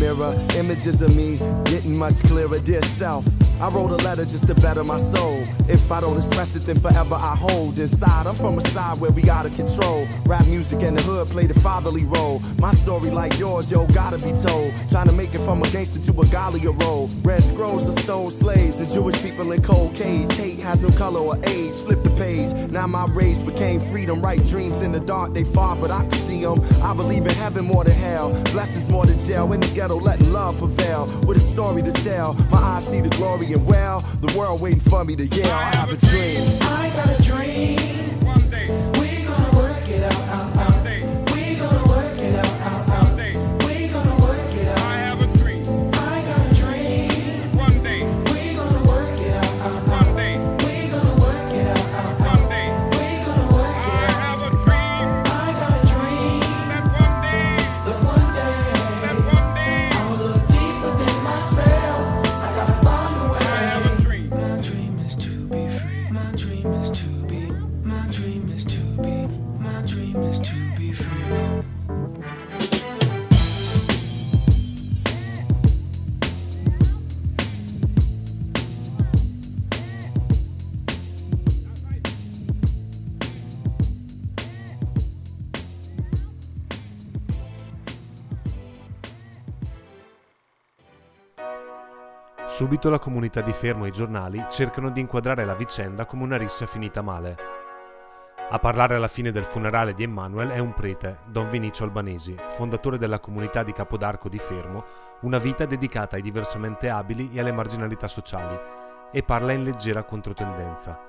Mirror, 0.07 0.39
images 0.55 1.03
of 1.03 1.17
me 1.17 1.37
getting 1.65 1.99
much 1.99 2.23
clearer. 2.25 2.61
Dear 2.61 2.83
self, 2.83 3.25
I 3.59 3.71
wrote 3.71 3.91
a 3.91 3.97
letter 3.97 4.27
just 4.27 4.47
to 4.49 4.55
better 4.55 4.85
my 4.85 4.99
soul. 4.99 5.43
If 5.67 5.91
I 5.91 6.01
don't 6.03 6.19
express 6.19 6.55
it, 6.57 6.65
then 6.65 6.79
forever 6.79 7.15
I 7.15 7.35
hold 7.35 7.79
inside. 7.79 8.27
I'm 8.27 8.35
from 8.35 8.59
a 8.59 8.61
side 8.61 9.01
where 9.01 9.11
we 9.11 9.23
gotta 9.23 9.49
control. 9.49 10.07
Rap 10.27 10.47
music 10.47 10.83
and 10.83 10.97
the 10.99 11.03
hood 11.03 11.29
play 11.29 11.47
the 11.47 11.59
fatherly 11.61 12.05
role. 12.05 12.43
My 12.59 12.73
story, 12.73 13.11
like 13.11 13.39
yours, 13.39 13.71
yo, 13.71 13.87
gotta 13.87 14.19
be 14.19 14.33
told. 14.33 14.75
Trying 14.91 15.07
to 15.07 15.13
make 15.13 15.35
it 15.35 15.39
from 15.39 15.63
a 15.63 15.71
gangster 15.71 16.01
to 16.01 16.21
a 16.21 16.25
Galia 16.27 16.79
role. 16.83 17.09
Red 17.23 17.43
scrolls 17.43 17.87
of 17.89 17.99
stone 18.01 18.31
slaves 18.31 18.79
and 18.79 18.91
Jewish 18.91 19.23
people 19.23 19.51
in 19.53 19.63
cold 19.63 19.95
cage. 19.95 20.31
Hate 20.35 20.61
has 20.61 20.83
no 20.83 20.91
color 20.91 21.21
or 21.21 21.37
age. 21.49 21.73
Flip 21.73 22.03
the 22.03 22.11
page. 22.11 22.53
Now 22.71 22.87
my 22.87 23.07
race 23.07 23.41
became 23.41 23.81
freedom. 23.81 24.21
Right 24.21 24.45
dreams 24.45 24.83
in 24.83 24.93
the 24.93 25.01
dark, 25.01 25.33
they 25.33 25.45
far, 25.45 25.77
but 25.77 25.91
I 25.91 26.01
can 26.01 26.11
see 26.11 26.43
them. 26.43 26.61
I 26.83 26.93
believe 26.93 27.25
in 27.25 27.35
heaven 27.35 27.65
more 27.65 27.85
than 27.85 27.95
hell. 27.95 28.31
Blessings 28.53 28.89
more 28.91 29.07
than 29.07 29.19
jail. 29.21 29.51
In 29.55 29.61
the 29.61 29.69
ghetto, 29.69 29.99
letting 29.99 30.31
love 30.31 30.59
prevail. 30.59 31.07
With 31.27 31.39
a 31.39 31.41
story 31.41 31.83
to 31.83 31.93
tell. 31.93 32.35
My 32.51 32.59
eyes 32.59 32.87
see 32.87 33.01
the 33.01 33.09
glory 33.09 33.46
and 33.53 33.67
well. 33.67 34.01
The 34.21 34.37
world 34.39 34.61
waiting 34.61 34.81
for 34.81 35.05
me 35.05 35.17
to 35.17 35.27
yell. 35.27 35.51
I 35.51 35.65
have 35.75 35.91
a 35.91 35.97
dream. 35.97 36.59
I 36.63 36.91
got 36.95 37.21
a 37.21 37.23
dream. 37.23 38.06
Subito 92.67 92.91
la 92.91 92.99
comunità 92.99 93.43
di 93.43 93.53
Fermo 93.53 93.85
e 93.85 93.91
i 93.91 93.93
giornali 93.93 94.45
cercano 94.51 94.91
di 94.91 94.99
inquadrare 94.99 95.45
la 95.45 95.55
vicenda 95.55 96.05
come 96.05 96.25
una 96.25 96.37
rissa 96.37 96.67
finita 96.67 97.01
male. 97.01 97.37
A 98.51 98.59
parlare 98.59 98.97
alla 98.97 99.07
fine 99.07 99.31
del 99.31 99.45
funerale 99.45 99.95
di 99.95 100.03
Emmanuel 100.03 100.49
è 100.49 100.59
un 100.59 100.75
prete, 100.75 101.21
Don 101.27 101.49
Vinicio 101.49 101.85
Albanesi, 101.85 102.35
fondatore 102.57 102.99
della 102.99 103.21
comunità 103.21 103.63
di 103.63 103.71
Capodarco 103.71 104.29
di 104.29 104.39
Fermo, 104.39 104.85
una 105.21 105.39
vita 105.39 105.65
dedicata 105.65 106.17
ai 106.17 106.23
diversamente 106.23 106.89
abili 106.89 107.31
e 107.33 107.39
alle 107.39 107.53
marginalità 107.53 108.09
sociali, 108.09 108.59
e 109.13 109.23
parla 109.23 109.53
in 109.53 109.63
leggera 109.63 110.03
controtendenza. 110.03 111.01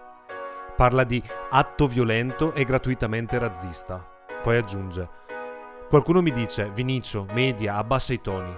Parla 0.76 1.04
di 1.04 1.20
atto 1.50 1.88
violento 1.88 2.54
e 2.54 2.66
gratuitamente 2.66 3.40
razzista. 3.40 4.08
Poi 4.44 4.58
aggiunge: 4.58 5.10
Qualcuno 5.90 6.22
mi 6.22 6.32
dice, 6.32 6.70
Vinicio, 6.70 7.26
media, 7.34 7.78
abbassa 7.78 8.14
i 8.14 8.22
toni. 8.22 8.56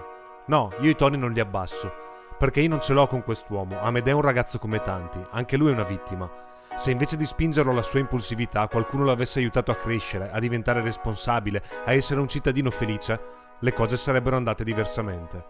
No, 0.47 0.73
io 0.81 0.89
i 0.89 0.95
toni 0.95 1.17
non 1.17 1.31
li 1.31 1.39
abbasso, 1.39 2.07
perché 2.39 2.62
io 2.62 2.69
non 2.69 2.79
ce 2.79 2.93
l'ho 2.93 3.05
con 3.05 3.22
quest'uomo, 3.22 3.81
Amedeo 3.81 4.13
è 4.13 4.15
un 4.15 4.22
ragazzo 4.22 4.60
come 4.60 4.81
tanti, 4.81 5.22
anche 5.31 5.58
lui 5.58 5.72
è 5.72 5.74
una 5.74 5.84
vittima. 5.84 6.31
Se 6.74 6.89
invece 6.89 7.17
di 7.17 7.25
spingerlo 7.25 7.72
alla 7.72 7.84
sua 7.84 8.00
impulsività 8.00 8.65
qualcuno 8.69 9.03
lo 9.03 9.12
avesse 9.12 9.39
aiutato 9.39 9.72
a 9.72 9.75
crescere, 9.75 10.31
a 10.31 10.39
diventare 10.39 10.81
responsabile, 10.81 11.62
a 11.84 11.91
essere 11.91 12.22
un 12.22 12.29
cittadino 12.29 12.72
felice, 12.72 13.19
le 13.60 13.74
cose 13.74 13.98
sarebbero 13.98 14.38
andate 14.38 14.63
diversamente. 14.63 15.43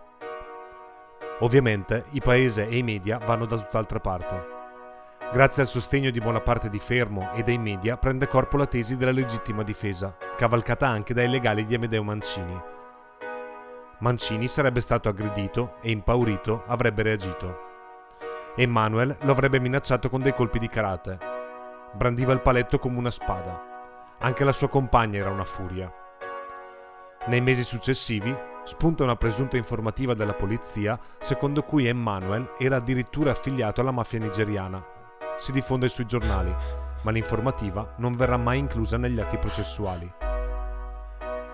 Ovviamente 1.42 2.06
il 2.10 2.24
paese 2.24 2.68
e 2.68 2.78
i 2.78 2.84
media 2.84 3.20
vanno 3.20 3.46
da 3.46 3.58
tutt'altra 3.58 4.00
parte. 4.00 4.58
Grazie 5.32 5.62
al 5.62 5.68
sostegno 5.68 6.10
di 6.10 6.20
buona 6.20 6.42
parte 6.42 6.72
di 6.72 6.80
Fermo 6.80 7.32
e 7.34 7.44
dei 7.44 7.60
media 7.60 7.98
prende 7.98 8.26
corpo 8.26 8.58
la 8.58 8.66
tesi 8.66 8.98
della 8.98 9.12
legittima 9.12 9.62
difesa, 9.62 10.18
cavalcata 10.36 10.88
anche 10.88 11.14
dai 11.14 11.30
legali 11.30 11.68
di 11.68 11.76
Amedeo 11.76 12.02
Mancini. 12.02 12.78
Mancini 14.02 14.48
sarebbe 14.48 14.80
stato 14.80 15.10
aggredito 15.10 15.76
e 15.82 15.92
impaurito 15.92 16.64
avrebbe 16.68 17.04
reagito. 17.04 17.68
Emmanuel 18.56 19.18
lo 19.24 19.32
avrebbe 19.34 19.60
minacciato 19.60 20.10
con 20.10 20.22
dei 20.22 20.34
colpi 20.34 20.58
di 20.58 20.70
karate. 20.70 21.18
Brandiva 21.94 22.32
il 22.32 22.40
paletto 22.40 22.80
come 22.80 22.98
una 22.98 23.12
spada. 23.12 24.16
Anche 24.20 24.46
la 24.46 24.54
sua 24.54 24.70
compagna 24.70 25.20
era 25.20 25.32
una 25.32 25.44
furia. 25.44 25.94
Nei 27.26 27.42
mesi 27.42 27.66
successivi 27.66 28.34
spunta 28.64 29.04
una 29.04 29.18
presunta 29.18 29.58
informativa 29.58 30.14
della 30.14 30.34
polizia 30.34 30.98
secondo 31.20 31.64
cui 31.64 31.86
Emmanuel 31.86 32.54
era 32.58 32.78
addirittura 32.78 33.32
affiliato 33.32 33.82
alla 33.82 33.92
mafia 33.92 34.20
nigeriana. 34.20 34.82
Si 35.36 35.52
diffonde 35.52 35.90
sui 35.90 36.06
giornali, 36.06 36.56
ma 37.02 37.12
l'informativa 37.12 37.96
non 37.98 38.16
verrà 38.16 38.38
mai 38.38 38.60
inclusa 38.60 38.96
negli 38.96 39.20
atti 39.20 39.38
processuali. 39.38 40.29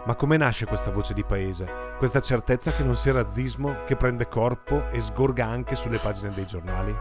Ma 0.06 0.14
come 0.14 0.38
nasce 0.38 0.68
questa 0.68 0.92
voce 0.92 1.16
di 1.16 1.24
paese? 1.24 1.96
Questa 1.98 2.20
certezza 2.20 2.72
che 2.72 2.84
non 2.84 2.96
sia 2.96 3.12
razzismo 3.12 3.84
che 3.86 3.96
prende 3.96 4.28
corpo 4.28 4.88
e 4.90 5.02
sgorga 5.02 5.48
anche 5.48 5.76
sulle 5.76 5.98
pagine 5.98 6.30
dei 6.30 6.46
giornali? 6.46 6.96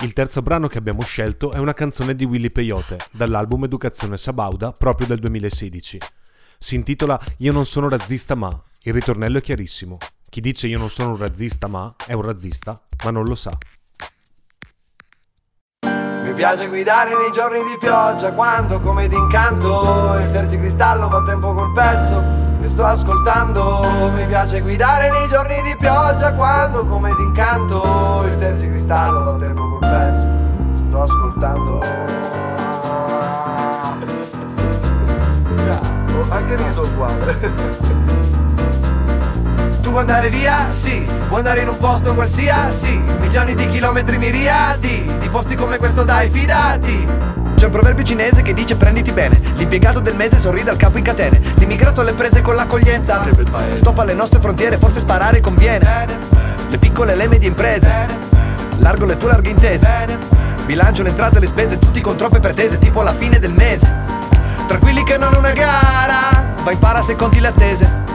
Il 0.00 0.12
terzo 0.14 0.40
brano 0.40 0.68
che 0.68 0.78
abbiamo 0.78 1.02
scelto 1.02 1.52
è 1.52 1.58
una 1.58 1.74
canzone 1.74 2.14
di 2.14 2.24
Willy 2.24 2.50
Peyote, 2.50 2.96
dall'album 3.10 3.64
Educazione 3.64 4.16
Sabauda, 4.16 4.72
proprio 4.72 5.06
del 5.06 5.18
2016. 5.18 5.98
Si 6.58 6.74
intitola 6.74 7.20
Io 7.38 7.52
non 7.52 7.66
sono 7.66 7.90
razzista 7.90 8.34
ma. 8.34 8.48
Il 8.82 8.94
ritornello 8.94 9.36
è 9.36 9.42
chiarissimo. 9.42 9.98
Chi 10.30 10.40
dice 10.40 10.66
io 10.66 10.78
non 10.78 10.88
sono 10.88 11.10
un 11.10 11.18
razzista 11.18 11.66
ma 11.66 11.94
è 12.06 12.14
un 12.14 12.22
razzista, 12.22 12.82
ma 13.04 13.10
non 13.10 13.24
lo 13.24 13.34
sa. 13.34 13.50
Piace 16.38 16.68
guidare 16.68 17.16
nei 17.16 17.32
giorni 17.32 17.58
di 17.64 17.76
pioggia 17.78 18.32
quando 18.32 18.78
come 18.78 19.08
d'incanto 19.08 20.18
il 20.20 20.28
tergicristallo 20.30 21.08
va 21.08 21.18
a 21.18 21.22
tempo 21.24 21.52
col 21.52 21.72
pezzo 21.72 22.24
che 22.60 22.68
sto 22.68 22.84
ascoltando. 22.84 24.12
Mi 24.14 24.24
piace 24.24 24.60
guidare 24.60 25.10
nei 25.10 25.26
giorni 25.26 25.60
di 25.62 25.74
pioggia 25.76 26.32
quando 26.34 26.86
come 26.86 27.12
d'incanto 27.16 28.22
il 28.28 28.36
tergicristallo 28.36 29.24
va 29.24 29.34
a 29.34 29.38
tempo 29.38 29.68
col 29.68 29.80
pezzo 29.80 30.28
che 30.28 30.78
sto 30.86 31.02
ascoltando. 31.02 31.80
Anche 36.28 36.56
riso 36.56 36.82
uguale. 36.82 38.27
Tu 39.88 39.94
vuoi 39.94 40.04
andare 40.04 40.28
via? 40.28 40.70
Sì. 40.70 41.02
Vuoi 41.28 41.38
andare 41.38 41.62
in 41.62 41.68
un 41.68 41.78
posto 41.78 42.12
qualsiasi? 42.12 43.00
Milioni 43.20 43.54
di 43.54 43.66
chilometri 43.68 44.18
miriadi, 44.18 45.10
di 45.18 45.28
posti 45.30 45.54
come 45.54 45.78
questo 45.78 46.04
dai, 46.04 46.28
fidati. 46.28 47.08
C'è 47.54 47.64
un 47.64 47.70
proverbio 47.70 48.04
cinese 48.04 48.42
che 48.42 48.52
dice 48.52 48.76
prenditi 48.76 49.12
bene 49.12 49.40
L'impiegato 49.56 49.98
del 50.00 50.14
mese 50.14 50.38
sorride 50.38 50.68
al 50.68 50.76
capo 50.76 50.98
in 50.98 51.04
catene 51.04 51.40
L'immigrato 51.54 52.02
alle 52.02 52.12
prese 52.12 52.42
con 52.42 52.54
l'accoglienza 52.54 53.24
Stop 53.74 53.98
alle 53.98 54.12
nostre 54.12 54.38
frontiere, 54.40 54.76
forse 54.76 55.00
sparare 55.00 55.40
conviene 55.40 56.06
Le 56.68 56.78
piccole 56.78 57.14
e 57.14 57.16
le 57.16 57.26
medie 57.26 57.48
imprese 57.48 57.90
Largo 58.76 59.06
le 59.06 59.16
tue 59.16 59.28
larghe 59.28 59.50
intese 59.50 59.88
Bilancio 60.66 61.02
le 61.02 61.08
entrate 61.08 61.38
e 61.38 61.40
le 61.40 61.46
spese 61.46 61.78
Tutti 61.78 62.00
con 62.00 62.14
troppe 62.14 62.38
pretese 62.38 62.78
Tipo 62.78 63.00
alla 63.00 63.14
fine 63.14 63.40
del 63.40 63.52
mese 63.52 63.90
Tranquilli 64.66 65.02
che 65.02 65.16
non 65.16 65.32
è 65.32 65.38
una 65.38 65.52
gara 65.52 66.54
Vai 66.62 66.76
para 66.76 67.00
se 67.00 67.16
conti 67.16 67.40
le 67.40 67.48
attese 67.48 68.07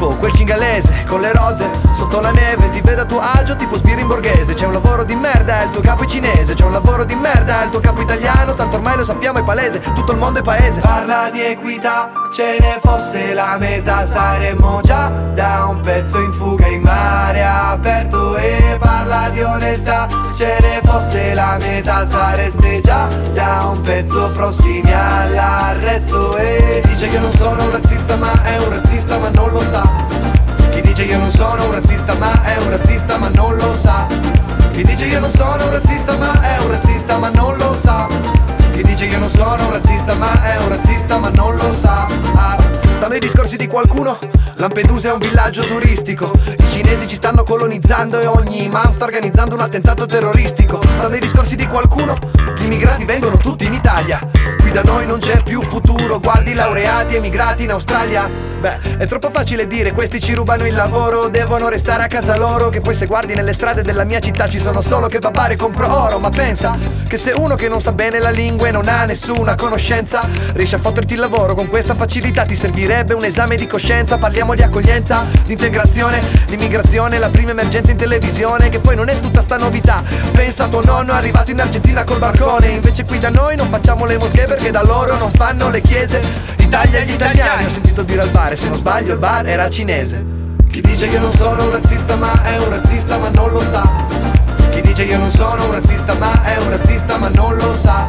tipo 0.00 0.14
quel 0.16 0.32
cingalese 0.32 1.04
con 1.06 1.20
le 1.20 1.30
rose 1.32 1.68
sotto 1.92 2.20
la 2.20 2.30
neve 2.30 2.70
ti 2.70 2.80
vedo 2.80 3.02
a 3.02 3.04
tuo 3.04 3.20
agio 3.20 3.54
tipo 3.56 3.76
sbirri 3.76 4.00
in 4.00 4.06
borghese. 4.06 4.54
C'è 4.54 4.64
un 4.64 4.72
lavoro 4.72 5.04
di 5.04 5.14
merda 5.14 5.62
il 5.62 5.70
tuo 5.70 5.82
capo 5.82 6.04
è 6.04 6.06
cinese. 6.06 6.54
C'è 6.54 6.64
un 6.64 6.72
lavoro 6.72 7.04
di 7.04 7.14
merda 7.14 7.64
il 7.64 7.70
tuo 7.70 7.80
capo 7.80 8.00
italiano 8.00 8.54
tanto 8.54 8.76
ormai 8.76 8.96
lo 8.96 9.04
sappiamo 9.04 9.40
è 9.40 9.42
palese 9.42 9.80
tutto 9.94 10.12
il 10.12 10.18
mondo 10.18 10.38
è 10.38 10.42
paese. 10.42 10.80
Parla 10.80 11.28
di 11.30 11.42
equità 11.42 12.10
ce 12.34 12.56
ne 12.60 12.78
fosse 12.80 13.34
la 13.34 13.58
metà 13.58 14.06
saremmo 14.06 14.80
già 14.82 15.08
da 15.08 15.66
un 15.68 15.80
pezzo 15.80 16.18
in 16.20 16.32
fuga 16.32 16.66
in 16.68 16.80
mare 16.80 17.44
aperto 17.44 18.36
e 18.36 18.78
parla 18.78 19.28
di 19.30 19.42
onestà 19.42 20.08
ce 20.36 20.56
ne 20.60 20.80
fosse 20.82 21.34
la 21.34 21.56
metà 21.60 22.06
sareste 22.06 22.80
già 22.80 23.06
da 23.34 23.66
un 23.70 23.80
pezzo 23.82 24.30
prossimi 24.32 24.90
all'arresto. 24.92 26.36
E 26.36 26.82
dice 26.86 27.08
che 27.08 27.18
non 27.18 27.32
sono 27.32 27.64
un 27.64 27.70
razzista 27.70 28.16
ma 28.16 28.30
è 28.44 28.56
un 28.56 28.70
razzista 28.70 29.18
ma 29.18 29.28
non 29.30 29.50
lo 29.50 29.60
sa 29.62 29.89
chi 30.72 30.80
dice 30.80 31.02
io 31.04 31.18
non 31.18 31.30
sono 31.30 31.64
un 31.66 31.72
razzista 31.72 32.14
ma 32.14 32.42
è 32.42 32.56
un 32.58 32.70
razzista 32.70 33.18
ma 33.18 33.28
non 33.28 33.56
lo 33.56 33.76
sa. 33.76 34.06
Chi 34.72 34.84
dice 34.84 35.06
io 35.06 35.20
non 35.20 35.30
sono 35.30 35.64
un 35.64 35.70
razzista 35.70 36.16
ma 36.16 36.40
è 36.40 36.58
un 36.58 36.68
razzista 36.68 37.18
ma 37.18 37.28
non 37.30 37.56
lo 37.56 37.76
sa. 37.80 38.08
Chi 38.72 38.82
dice 38.82 39.04
io 39.06 39.18
non 39.18 39.30
sono 39.30 39.64
un 39.64 39.70
razzista 39.72 40.14
ma 40.14 40.42
è 40.42 40.56
un 40.58 40.68
razzista 40.68 41.18
ma 41.18 41.28
non 41.30 41.56
lo 41.56 41.74
sa. 41.74 42.06
Ah, 42.34 42.56
Stanno 42.94 43.14
i 43.14 43.20
discorsi 43.20 43.56
di 43.56 43.66
qualcuno. 43.66 44.18
Lampedusa 44.54 45.08
è 45.08 45.12
un 45.12 45.18
villaggio 45.18 45.64
turistico. 45.64 46.32
I 46.58 46.68
cinesi 46.68 47.08
ci 47.08 47.14
stanno 47.14 47.44
colonizzando 47.44 48.20
e 48.20 48.26
ogni 48.26 48.64
imam 48.64 48.90
sta 48.92 49.04
organizzando 49.04 49.54
un 49.54 49.62
attentato 49.62 50.06
terroristico. 50.06 50.82
Stanno 50.96 51.16
i 51.16 51.20
discorsi 51.20 51.56
di 51.56 51.66
qualcuno. 51.66 52.18
Gli 52.58 52.64
immigrati 52.64 53.04
vengono 53.04 53.38
tutti 53.38 53.64
in 53.64 53.72
Italia. 53.72 54.20
Qui 54.58 54.70
da 54.70 54.82
noi 54.82 55.06
non 55.06 55.18
c'è 55.18 55.42
più 55.42 55.62
futuro. 55.62 56.20
Guardi 56.20 56.52
laureati 56.52 57.16
emigrati 57.16 57.64
in 57.64 57.70
Australia 57.70 58.49
Beh, 58.60 58.98
è 58.98 59.06
troppo 59.06 59.30
facile 59.30 59.66
dire 59.66 59.92
questi 59.92 60.20
ci 60.20 60.34
rubano 60.34 60.66
il 60.66 60.74
lavoro 60.74 61.30
Devono 61.30 61.70
restare 61.70 62.02
a 62.02 62.08
casa 62.08 62.36
loro 62.36 62.68
Che 62.68 62.82
poi 62.82 62.92
se 62.92 63.06
guardi 63.06 63.32
nelle 63.32 63.54
strade 63.54 63.80
della 63.80 64.04
mia 64.04 64.20
città 64.20 64.50
Ci 64.50 64.58
sono 64.58 64.82
solo 64.82 65.06
che 65.06 65.18
papare 65.18 65.56
compro 65.56 65.90
oro 65.90 66.18
Ma 66.18 66.28
pensa 66.28 66.76
che 67.08 67.16
se 67.16 67.32
uno 67.34 67.54
che 67.54 67.70
non 67.70 67.80
sa 67.80 67.92
bene 67.92 68.18
la 68.18 68.28
lingua 68.28 68.68
E 68.68 68.70
non 68.70 68.86
ha 68.86 69.06
nessuna 69.06 69.54
conoscenza 69.54 70.28
Riesce 70.52 70.74
a 70.74 70.78
fotterti 70.78 71.14
il 71.14 71.20
lavoro 71.20 71.54
con 71.54 71.68
questa 71.68 71.94
facilità 71.94 72.44
Ti 72.44 72.54
servirebbe 72.54 73.14
un 73.14 73.24
esame 73.24 73.56
di 73.56 73.66
coscienza. 73.66 74.18
Parliamo 74.18 74.54
di 74.54 74.60
accoglienza, 74.60 75.24
di 75.46 75.52
integrazione 75.52 76.20
L'immigrazione, 76.48 77.18
la 77.18 77.30
prima 77.30 77.52
emergenza 77.52 77.92
in 77.92 77.96
televisione 77.96 78.68
Che 78.68 78.78
poi 78.78 78.94
non 78.94 79.08
è 79.08 79.18
tutta 79.20 79.40
sta 79.40 79.56
novità. 79.56 80.02
Pensa 80.32 80.64
a 80.64 80.68
tuo 80.68 80.84
nonno 80.84 81.12
arrivato 81.12 81.50
in 81.50 81.60
Argentina 81.60 82.04
col 82.04 82.18
barcone 82.18 82.66
Invece 82.66 83.06
qui 83.06 83.18
da 83.18 83.30
noi 83.30 83.56
non 83.56 83.68
facciamo 83.68 84.04
le 84.04 84.18
moschee 84.18 84.46
Perché 84.46 84.70
da 84.70 84.82
loro 84.82 85.16
non 85.16 85.32
fanno 85.32 85.70
le 85.70 85.80
chiese. 85.80 86.48
Italia 86.58 87.00
agli 87.00 87.12
italiani 87.12 87.64
Ho 87.64 87.70
sentito 87.70 88.02
dire 88.02 88.20
al 88.20 88.28
bar 88.28 88.49
e 88.50 88.56
se 88.56 88.66
non 88.68 88.76
sbaglio 88.76 89.12
il 89.12 89.18
bar 89.20 89.46
era 89.46 89.70
cinese. 89.70 90.24
Chi 90.68 90.80
dice 90.80 91.08
che 91.08 91.20
non 91.20 91.32
sono 91.32 91.64
un 91.64 91.70
razzista 91.70 92.16
ma 92.16 92.42
è 92.42 92.58
un 92.58 92.68
razzista 92.68 93.16
ma 93.16 93.28
non 93.30 93.52
lo 93.52 93.62
sa. 93.62 93.88
Chi 94.72 94.80
dice 94.80 95.06
che 95.06 95.16
non 95.16 95.30
sono 95.30 95.66
un 95.66 95.70
razzista 95.70 96.14
ma 96.14 96.42
è 96.42 96.56
un 96.58 96.70
razzista 96.70 97.16
ma 97.18 97.28
non 97.28 97.56
lo 97.56 97.76
sa. 97.76 98.06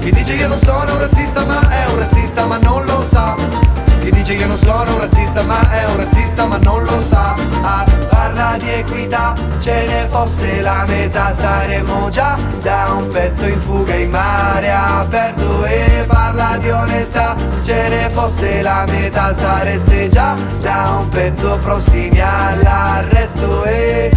Chi 0.00 0.10
dice 0.10 0.36
che 0.36 0.46
non 0.48 0.58
sono 0.58 0.92
un 0.92 0.98
razzista 0.98 1.44
ma 1.44 1.60
è 1.70 1.86
un 1.86 1.96
razzista 1.96 2.46
ma 2.46 2.58
non 2.58 2.84
lo 2.86 3.06
sa 3.08 3.87
Chi 4.08 4.14
dice 4.14 4.36
che 4.36 4.46
non 4.46 4.56
sono 4.56 4.90
un 4.92 5.00
razzista 5.00 5.42
ma 5.42 5.70
è 5.70 5.84
un 5.84 5.96
razzista 5.98 6.46
ma 6.46 6.56
non 6.62 6.82
lo 6.82 7.02
sa. 7.04 7.34
Ah, 7.60 7.84
Parla 8.08 8.56
di 8.58 8.70
equità, 8.70 9.34
ce 9.58 9.84
ne 9.86 10.06
fosse 10.08 10.62
la 10.62 10.86
metà. 10.88 11.34
Saremmo 11.34 12.08
già 12.08 12.38
da 12.62 12.94
un 12.96 13.08
pezzo 13.08 13.44
in 13.44 13.60
fuga 13.60 13.94
in 13.94 14.08
mare 14.08 14.72
aperto 14.72 15.62
E 15.66 16.06
parla 16.06 16.56
di 16.56 16.70
onestà, 16.70 17.36
ce 17.62 17.88
ne 17.88 18.08
fosse 18.08 18.62
la 18.62 18.86
metà. 18.88 19.34
Sareste 19.34 20.08
già 20.08 20.34
da 20.62 20.96
un 21.00 21.08
pezzo 21.10 21.58
prossimi 21.60 22.18
all'arresto 22.18 23.64
E 23.64 24.10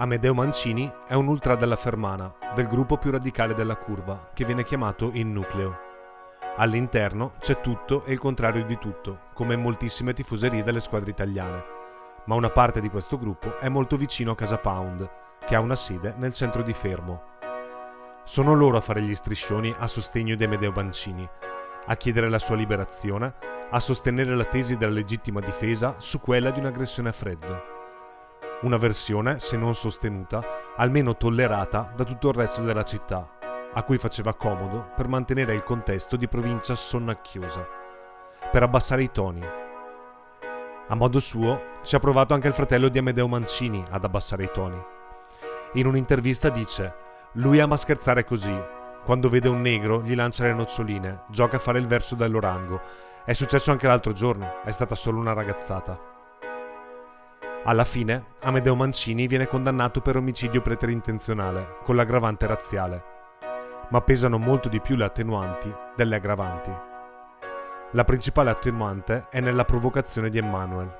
Amedeo 0.00 0.32
Mancini 0.32 0.90
è 1.06 1.12
un 1.12 1.26
ultra 1.26 1.56
della 1.56 1.76
Fermana, 1.76 2.34
del 2.54 2.68
gruppo 2.68 2.96
più 2.96 3.10
radicale 3.10 3.52
della 3.52 3.76
curva, 3.76 4.30
che 4.32 4.46
viene 4.46 4.64
chiamato 4.64 5.10
il 5.12 5.26
nucleo. 5.26 5.76
All'interno 6.56 7.32
c'è 7.38 7.60
tutto 7.60 8.06
e 8.06 8.12
il 8.12 8.18
contrario 8.18 8.64
di 8.64 8.78
tutto, 8.78 9.24
come 9.34 9.52
in 9.52 9.60
moltissime 9.60 10.14
tifoserie 10.14 10.62
delle 10.62 10.80
squadre 10.80 11.10
italiane, 11.10 11.64
ma 12.24 12.34
una 12.34 12.48
parte 12.48 12.80
di 12.80 12.88
questo 12.88 13.18
gruppo 13.18 13.58
è 13.58 13.68
molto 13.68 13.98
vicino 13.98 14.30
a 14.30 14.36
Casa 14.36 14.56
Pound, 14.56 15.06
che 15.44 15.54
ha 15.54 15.60
una 15.60 15.74
sede 15.74 16.14
nel 16.16 16.32
centro 16.32 16.62
di 16.62 16.72
Fermo. 16.72 17.24
Sono 18.24 18.54
loro 18.54 18.78
a 18.78 18.80
fare 18.80 19.02
gli 19.02 19.14
striscioni 19.14 19.70
a 19.80 19.86
sostegno 19.86 20.34
di 20.34 20.44
Amedeo 20.44 20.72
Mancini, 20.74 21.28
a 21.84 21.94
chiedere 21.96 22.30
la 22.30 22.38
sua 22.38 22.56
liberazione, 22.56 23.34
a 23.68 23.78
sostenere 23.78 24.34
la 24.34 24.44
tesi 24.44 24.78
della 24.78 24.92
legittima 24.92 25.40
difesa 25.40 25.96
su 25.98 26.20
quella 26.20 26.50
di 26.50 26.58
un'aggressione 26.58 27.10
a 27.10 27.12
freddo 27.12 27.78
una 28.62 28.76
versione, 28.76 29.38
se 29.38 29.56
non 29.56 29.74
sostenuta, 29.74 30.44
almeno 30.76 31.16
tollerata 31.16 31.92
da 31.96 32.04
tutto 32.04 32.28
il 32.28 32.34
resto 32.34 32.60
della 32.60 32.82
città, 32.82 33.38
a 33.72 33.82
cui 33.82 33.96
faceva 33.96 34.34
comodo 34.34 34.90
per 34.94 35.08
mantenere 35.08 35.54
il 35.54 35.64
contesto 35.64 36.16
di 36.16 36.28
provincia 36.28 36.74
sonnacchiosa, 36.74 37.66
per 38.50 38.62
abbassare 38.62 39.02
i 39.02 39.10
toni. 39.10 39.42
A 40.88 40.94
modo 40.94 41.18
suo, 41.20 41.78
ci 41.82 41.94
ha 41.94 42.00
provato 42.00 42.34
anche 42.34 42.48
il 42.48 42.52
fratello 42.52 42.88
di 42.88 42.98
Amedeo 42.98 43.28
Mancini 43.28 43.82
ad 43.90 44.04
abbassare 44.04 44.44
i 44.44 44.50
toni. 44.52 44.82
In 45.74 45.86
un'intervista 45.86 46.50
dice: 46.50 46.94
Lui 47.34 47.60
ama 47.60 47.76
scherzare 47.76 48.24
così. 48.24 48.78
Quando 49.04 49.28
vede 49.28 49.48
un 49.48 49.62
negro 49.62 50.02
gli 50.02 50.14
lancia 50.14 50.44
le 50.44 50.52
noccioline, 50.52 51.22
gioca 51.28 51.56
a 51.56 51.60
fare 51.60 51.78
il 51.78 51.86
verso 51.86 52.16
dell'orango. 52.16 52.80
È 53.24 53.32
successo 53.32 53.70
anche 53.70 53.86
l'altro 53.86 54.12
giorno, 54.12 54.62
è 54.64 54.70
stata 54.70 54.94
solo 54.94 55.18
una 55.18 55.32
ragazzata. 55.32 56.19
Alla 57.62 57.84
fine, 57.84 58.36
Amedeo 58.40 58.74
Mancini 58.74 59.26
viene 59.26 59.46
condannato 59.46 60.00
per 60.00 60.16
omicidio 60.16 60.62
preterintenzionale, 60.62 61.76
con 61.84 61.94
l'aggravante 61.94 62.46
razziale. 62.46 63.04
Ma 63.90 64.00
pesano 64.00 64.38
molto 64.38 64.70
di 64.70 64.80
più 64.80 64.96
le 64.96 65.04
attenuanti 65.04 65.70
delle 65.94 66.16
aggravanti. 66.16 66.72
La 67.92 68.04
principale 68.04 68.48
attenuante 68.48 69.26
è 69.28 69.40
nella 69.40 69.66
provocazione 69.66 70.30
di 70.30 70.38
Emmanuel. 70.38 70.90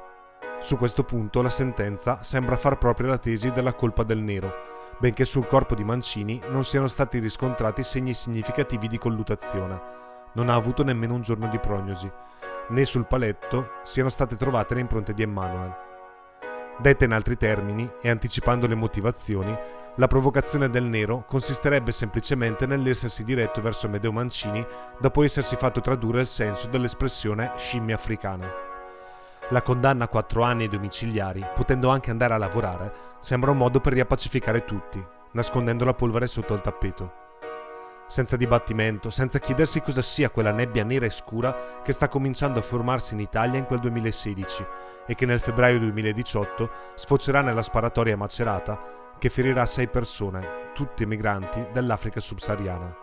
Su 0.59 0.77
questo 0.77 1.03
punto 1.03 1.41
la 1.41 1.49
sentenza 1.49 2.23
sembra 2.23 2.57
far 2.57 2.77
propria 2.77 3.09
la 3.09 3.19
tesi 3.19 3.51
della 3.53 3.73
colpa 3.73 4.03
del 4.03 4.19
nero, 4.19 4.53
benché 4.99 5.25
sul 5.25 5.47
corpo 5.47 5.75
di 5.75 5.83
Mancini 5.83 6.43
non 6.51 6.65
siano 6.65 6.89
stati 6.89 7.21
riscontrati 7.21 7.83
segni 7.83 8.13
significativi 8.13 8.87
di 8.87 8.99
collutazione. 8.99 9.81
Non 10.35 10.51
ha 10.51 10.55
avuto 10.55 10.85
nemmeno 10.85 11.15
un 11.15 11.23
giorno 11.23 11.49
di 11.49 11.59
prognosi, 11.59 12.11
né 12.69 12.85
sul 12.85 13.07
paletto 13.07 13.71
siano 13.83 14.11
state 14.11 14.37
trovate 14.37 14.75
le 14.75 14.81
impronte 14.81 15.15
di 15.15 15.23
Emmanuel. 15.23 15.89
Detta 16.81 17.05
in 17.05 17.13
altri 17.13 17.37
termini, 17.37 17.91
e 18.01 18.09
anticipando 18.09 18.67
le 18.67 18.75
motivazioni, 18.75 19.55
la 19.97 20.07
provocazione 20.07 20.71
del 20.71 20.85
nero 20.85 21.25
consisterebbe 21.27 21.93
semplicemente 21.93 22.65
nell'essersi 22.65 23.23
diretto 23.23 23.61
verso 23.61 23.87
Medeo 23.87 24.13
Mancini 24.13 24.65
dopo 24.99 25.23
essersi 25.23 25.57
fatto 25.57 25.83
tradurre 25.83 26.21
il 26.21 26.27
senso 26.27 26.69
dell'espressione 26.69 27.53
scimmia 27.57 27.97
africana. 27.97 28.49
La 29.51 29.61
condanna 29.61 30.05
a 30.05 30.09
quattro 30.09 30.43
anni 30.43 30.69
domiciliari, 30.69 31.45
potendo 31.55 31.91
anche 31.91 32.11
andare 32.11 32.33
a 32.33 32.39
lavorare, 32.39 32.93
sembra 33.19 33.51
un 33.51 33.59
modo 33.59 33.81
per 33.81 33.93
riappacificare 33.93 34.65
tutti, 34.65 35.05
nascondendo 35.33 35.85
la 35.85 35.93
polvere 35.93 36.29
sotto 36.29 36.55
il 36.55 36.63
tappeto. 36.63 37.20
Senza 38.11 38.37
dibattimento, 38.37 39.09
senza 39.09 39.39
chiedersi 39.39 39.81
cosa 39.81 40.03
sia 40.03 40.31
quella 40.31 40.51
nebbia 40.51 40.83
nera 40.83 41.07
e 41.07 41.11
scura 41.11 41.81
che 41.81 41.93
sta 41.93 42.09
cominciando 42.09 42.59
a 42.59 42.63
formarsi 42.63 43.15
in 43.15 43.21
Italia 43.21 43.57
in 43.57 43.67
quel 43.67 43.79
2016 43.79 44.67
e 45.07 45.15
che 45.15 45.27
nel 45.27 45.39
febbraio 45.39 45.79
2018 45.79 46.71
sfocerà 46.97 47.41
nella 47.41 47.63
sparatoria 47.63 48.17
macerata 48.17 49.15
che 49.17 49.29
ferirà 49.29 49.65
sei 49.65 49.87
persone, 49.87 50.73
tutte 50.75 51.07
migranti 51.07 51.69
dell'Africa 51.73 52.19
subsahariana. 52.19 52.97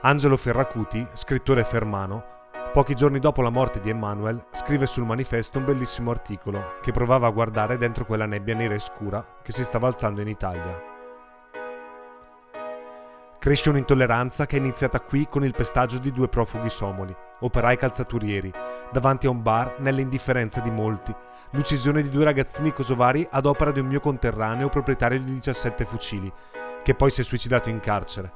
Angelo 0.00 0.36
Ferracuti, 0.36 1.06
scrittore 1.12 1.62
fermano, 1.62 2.24
pochi 2.72 2.96
giorni 2.96 3.20
dopo 3.20 3.40
la 3.40 3.50
morte 3.50 3.78
di 3.78 3.90
Emmanuel, 3.90 4.46
scrive 4.50 4.86
sul 4.86 5.04
manifesto 5.04 5.58
un 5.58 5.66
bellissimo 5.66 6.10
articolo 6.10 6.80
che 6.82 6.90
provava 6.90 7.28
a 7.28 7.30
guardare 7.30 7.76
dentro 7.76 8.04
quella 8.04 8.26
nebbia 8.26 8.56
nera 8.56 8.74
e 8.74 8.80
scura 8.80 9.24
che 9.40 9.52
si 9.52 9.62
stava 9.62 9.86
alzando 9.86 10.20
in 10.20 10.26
Italia. 10.26 10.91
Cresce 13.42 13.70
un'intolleranza 13.70 14.46
che 14.46 14.54
è 14.54 14.60
iniziata 14.60 15.00
qui 15.00 15.26
con 15.28 15.42
il 15.42 15.52
pestaggio 15.52 15.98
di 15.98 16.12
due 16.12 16.28
profughi 16.28 16.68
somali, 16.68 17.12
operai 17.40 17.76
calzaturieri, 17.76 18.52
davanti 18.92 19.26
a 19.26 19.30
un 19.30 19.42
bar 19.42 19.80
nell'indifferenza 19.80 20.60
di 20.60 20.70
molti, 20.70 21.12
l'uccisione 21.50 22.02
di 22.02 22.08
due 22.08 22.22
ragazzini 22.22 22.72
kosovari 22.72 23.26
ad 23.28 23.46
opera 23.46 23.72
di 23.72 23.80
un 23.80 23.86
mio 23.86 23.98
conterraneo 23.98 24.68
proprietario 24.68 25.18
di 25.18 25.32
17 25.32 25.84
fucili, 25.84 26.32
che 26.84 26.94
poi 26.94 27.10
si 27.10 27.22
è 27.22 27.24
suicidato 27.24 27.68
in 27.68 27.80
carcere. 27.80 28.32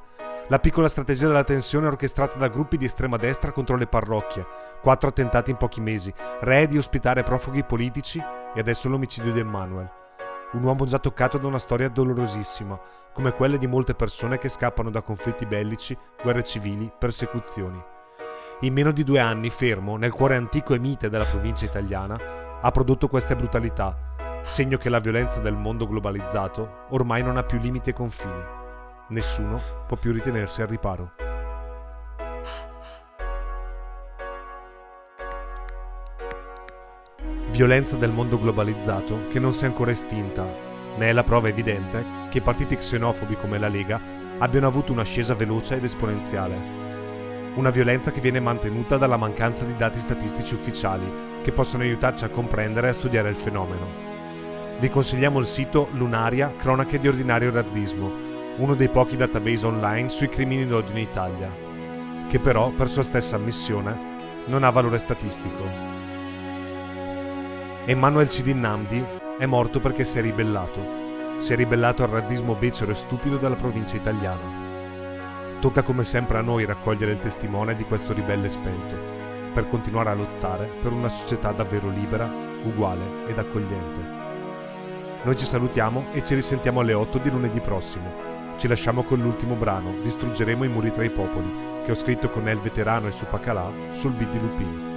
La 0.49 0.59
piccola 0.59 0.89
strategia 0.89 1.27
della 1.27 1.45
tensione 1.45 1.87
orchestrata 1.87 2.37
da 2.37 2.49
gruppi 2.49 2.75
di 2.75 2.83
estrema 2.83 3.15
destra 3.15 3.53
contro 3.53 3.77
le 3.77 3.87
parrocchie, 3.87 4.45
quattro 4.81 5.07
attentati 5.07 5.51
in 5.51 5.55
pochi 5.55 5.79
mesi, 5.79 6.13
re 6.41 6.67
di 6.67 6.77
ospitare 6.77 7.23
profughi 7.23 7.63
politici 7.63 8.19
e 8.19 8.59
adesso 8.59 8.89
l'omicidio 8.89 9.31
di 9.31 9.39
Emmanuel 9.39 9.89
un 10.53 10.63
uomo 10.63 10.85
già 10.85 10.97
toccato 10.97 11.37
da 11.37 11.47
una 11.47 11.59
storia 11.59 11.89
dolorosissima, 11.89 12.79
come 13.13 13.33
quelle 13.33 13.57
di 13.57 13.67
molte 13.67 13.95
persone 13.95 14.37
che 14.37 14.47
scappano 14.47 14.89
da 14.89 15.01
conflitti 15.01 15.45
bellici, 15.45 15.97
guerre 16.21 16.43
civili, 16.43 16.91
persecuzioni. 16.97 17.83
In 18.61 18.73
meno 18.73 18.91
di 18.91 19.03
due 19.03 19.19
anni, 19.19 19.49
Fermo, 19.49 19.97
nel 19.97 20.13
cuore 20.13 20.35
antico 20.35 20.73
e 20.73 20.79
mite 20.79 21.09
della 21.09 21.25
provincia 21.25 21.65
italiana, 21.65 22.17
ha 22.61 22.71
prodotto 22.71 23.07
queste 23.07 23.35
brutalità, 23.35 24.15
segno 24.45 24.77
che 24.77 24.89
la 24.89 24.99
violenza 24.99 25.41
del 25.41 25.55
mondo 25.55 25.87
globalizzato 25.87 26.85
ormai 26.89 27.21
non 27.21 27.37
ha 27.37 27.43
più 27.43 27.59
limiti 27.59 27.89
e 27.89 27.93
confini. 27.93 28.55
Nessuno 29.09 29.61
può 29.85 29.97
più 29.97 30.11
ritenersi 30.11 30.61
al 30.61 30.67
riparo. 30.67 31.26
Violenza 37.57 37.95
del 37.95 38.11
mondo 38.11 38.39
globalizzato 38.39 39.29
che 39.29 39.39
non 39.39 39.51
si 39.51 39.63
è 39.63 39.67
ancora 39.67 39.89
estinta, 39.89 40.47
ne 40.95 41.09
è 41.09 41.11
la 41.11 41.23
prova 41.23 41.47
evidente 41.47 42.05
che 42.29 42.39
partiti 42.39 42.77
xenofobi 42.77 43.35
come 43.35 43.57
la 43.57 43.67
Lega 43.67 43.99
abbiano 44.37 44.67
avuto 44.67 44.91
un'ascesa 44.91 45.33
veloce 45.33 45.77
ed 45.77 45.83
esponenziale. 45.83 46.55
Una 47.55 47.71
violenza 47.71 48.11
che 48.11 48.21
viene 48.21 48.39
mantenuta 48.39 48.97
dalla 48.97 49.17
mancanza 49.17 49.65
di 49.65 49.75
dati 49.75 49.99
statistici 49.99 50.53
ufficiali 50.53 51.11
che 51.41 51.51
possono 51.51 51.81
aiutarci 51.81 52.25
a 52.25 52.29
comprendere 52.29 52.85
e 52.85 52.89
a 52.91 52.93
studiare 52.93 53.29
il 53.29 53.35
fenomeno. 53.35 53.87
Vi 54.79 54.89
consigliamo 54.89 55.39
il 55.39 55.47
sito 55.47 55.87
Lunaria 55.93 56.53
Cronache 56.55 56.99
di 56.99 57.07
Ordinario 57.07 57.49
Razzismo, 57.49 58.11
uno 58.57 58.75
dei 58.75 58.89
pochi 58.89 59.17
database 59.17 59.65
online 59.65 60.09
sui 60.09 60.29
crimini 60.29 60.67
d'odio 60.67 60.91
in 60.91 60.99
Italia, 60.99 61.49
che 62.29 62.37
però, 62.37 62.69
per 62.69 62.87
sua 62.87 63.01
stessa 63.01 63.35
ammissione, 63.35 64.45
non 64.45 64.63
ha 64.63 64.69
valore 64.69 64.99
statistico. 64.99 65.96
Emmanuel 67.89 68.27
Cidin 68.27 68.59
Namdi 68.59 69.01
è 69.39 69.45
morto 69.45 69.79
perché 69.79 70.03
si 70.03 70.17
è 70.17 70.21
ribellato. 70.21 71.37
Si 71.37 71.53
è 71.53 71.55
ribellato 71.55 72.03
al 72.03 72.09
razzismo 72.09 72.53
becero 72.53 72.91
e 72.91 72.95
stupido 72.95 73.37
della 73.37 73.55
provincia 73.55 73.95
italiana. 73.95 75.55
Tocca 75.61 75.83
come 75.83 76.03
sempre 76.03 76.37
a 76.37 76.41
noi 76.41 76.65
raccogliere 76.65 77.13
il 77.13 77.19
testimone 77.19 77.77
di 77.77 77.85
questo 77.85 78.11
ribelle 78.11 78.49
spento, 78.49 78.93
per 79.53 79.69
continuare 79.69 80.09
a 80.09 80.15
lottare 80.15 80.69
per 80.81 80.91
una 80.91 81.07
società 81.07 81.53
davvero 81.53 81.87
libera, 81.87 82.29
uguale 82.65 83.25
ed 83.25 83.39
accogliente. 83.39 84.01
Noi 85.23 85.37
ci 85.37 85.45
salutiamo 85.45 86.07
e 86.11 86.25
ci 86.25 86.35
risentiamo 86.35 86.81
alle 86.81 86.93
8 86.93 87.19
di 87.19 87.29
lunedì 87.29 87.61
prossimo. 87.61 88.11
Ci 88.57 88.67
lasciamo 88.67 89.03
con 89.03 89.19
l'ultimo 89.19 89.55
brano, 89.55 89.93
Distruggeremo 90.01 90.65
i 90.65 90.69
muri 90.69 90.93
tra 90.93 91.05
i 91.05 91.09
popoli, 91.09 91.49
che 91.85 91.91
ho 91.91 91.95
scritto 91.95 92.29
con 92.29 92.49
El 92.49 92.59
Veterano 92.59 93.07
e 93.07 93.13
Supacalà 93.13 93.71
sul 93.91 94.11
beat 94.11 94.31
di 94.31 94.39
Lupin. 94.41 94.96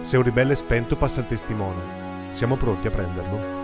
Se 0.00 0.16
un 0.16 0.22
ribelle 0.22 0.54
spento 0.54 0.96
passa 0.96 1.20
il 1.20 1.26
testimone, 1.26 1.82
siamo 2.30 2.56
pronti 2.56 2.86
a 2.86 2.90
prenderlo? 2.90 3.59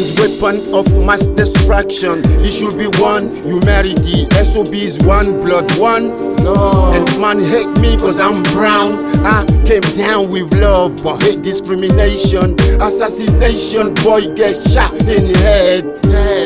Racism's 0.00 0.40
weapon 0.40 0.74
of 0.74 0.86
mass 1.04 1.26
destruction. 1.28 2.22
It 2.40 2.52
should 2.52 2.78
be 2.78 2.86
one 3.00 3.34
humanity. 3.44 4.28
SOB 4.30 4.72
is 4.72 4.98
one 5.00 5.40
blood, 5.40 5.70
one. 5.78 6.08
No. 6.36 6.92
And 6.94 7.20
man 7.20 7.40
hate 7.40 7.68
me 7.80 7.96
cause 7.98 8.20
I'm 8.20 8.42
brown. 8.54 9.04
I 9.24 9.44
came 9.66 9.82
down 9.96 10.30
with 10.30 10.52
love, 10.54 11.02
but 11.02 11.22
hate 11.22 11.42
discrimination. 11.42 12.58
Assassination, 12.80 13.94
boy 13.96 14.34
get 14.34 14.56
shot 14.70 14.92
in 14.92 15.32
the 15.32 15.38
head. 15.38 15.84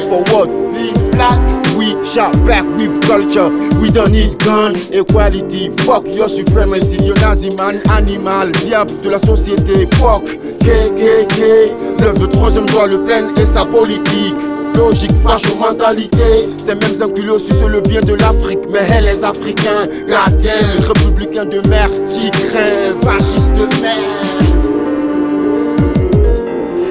For 0.09 0.23
what? 0.33 0.49
Being 0.73 1.11
black. 1.13 1.41
We 1.77 2.05
shout 2.05 2.33
back 2.47 2.65
with 2.65 3.03
culture. 3.03 3.51
We 3.79 3.91
don't 3.91 4.13
need 4.13 4.39
guns. 4.41 4.91
Equality. 4.91 5.71
Fuck 5.79 6.07
your 6.09 6.29
supremacy. 6.29 7.05
Your 7.05 7.17
Nazi 7.17 7.55
man, 7.55 7.83
animal. 7.91 8.51
Diable 8.53 9.01
de 9.03 9.11
la 9.11 9.19
société. 9.19 9.87
Fuck. 9.97 10.25
KKK. 10.59 11.84
L'œuvre 12.05 12.19
de 12.19 12.27
troisième 12.27 12.67
doigt 12.67 12.87
le 12.87 13.03
plein 13.03 13.35
et 13.35 13.47
sa 13.47 13.65
politique. 13.65 14.37
Logique, 14.77 15.17
facho, 15.23 15.55
mentalité. 15.55 16.51
Ces 16.59 16.75
mêmes 16.75 17.03
enculés 17.03 17.39
sucent 17.39 17.67
le 17.67 17.81
bien 17.81 18.03
de 18.03 18.13
l'Afrique. 18.13 18.59
Mais 18.71 18.81
elle, 18.95 19.05
les 19.05 19.25
Africains, 19.25 19.89
gardien, 20.07 20.53
républicains 20.87 21.47
de 21.47 21.67
merde 21.67 21.95
qui 22.11 22.31
crèvent, 22.31 23.01
fascistes 23.03 23.55
de 23.55 23.65
merde. 23.81 24.54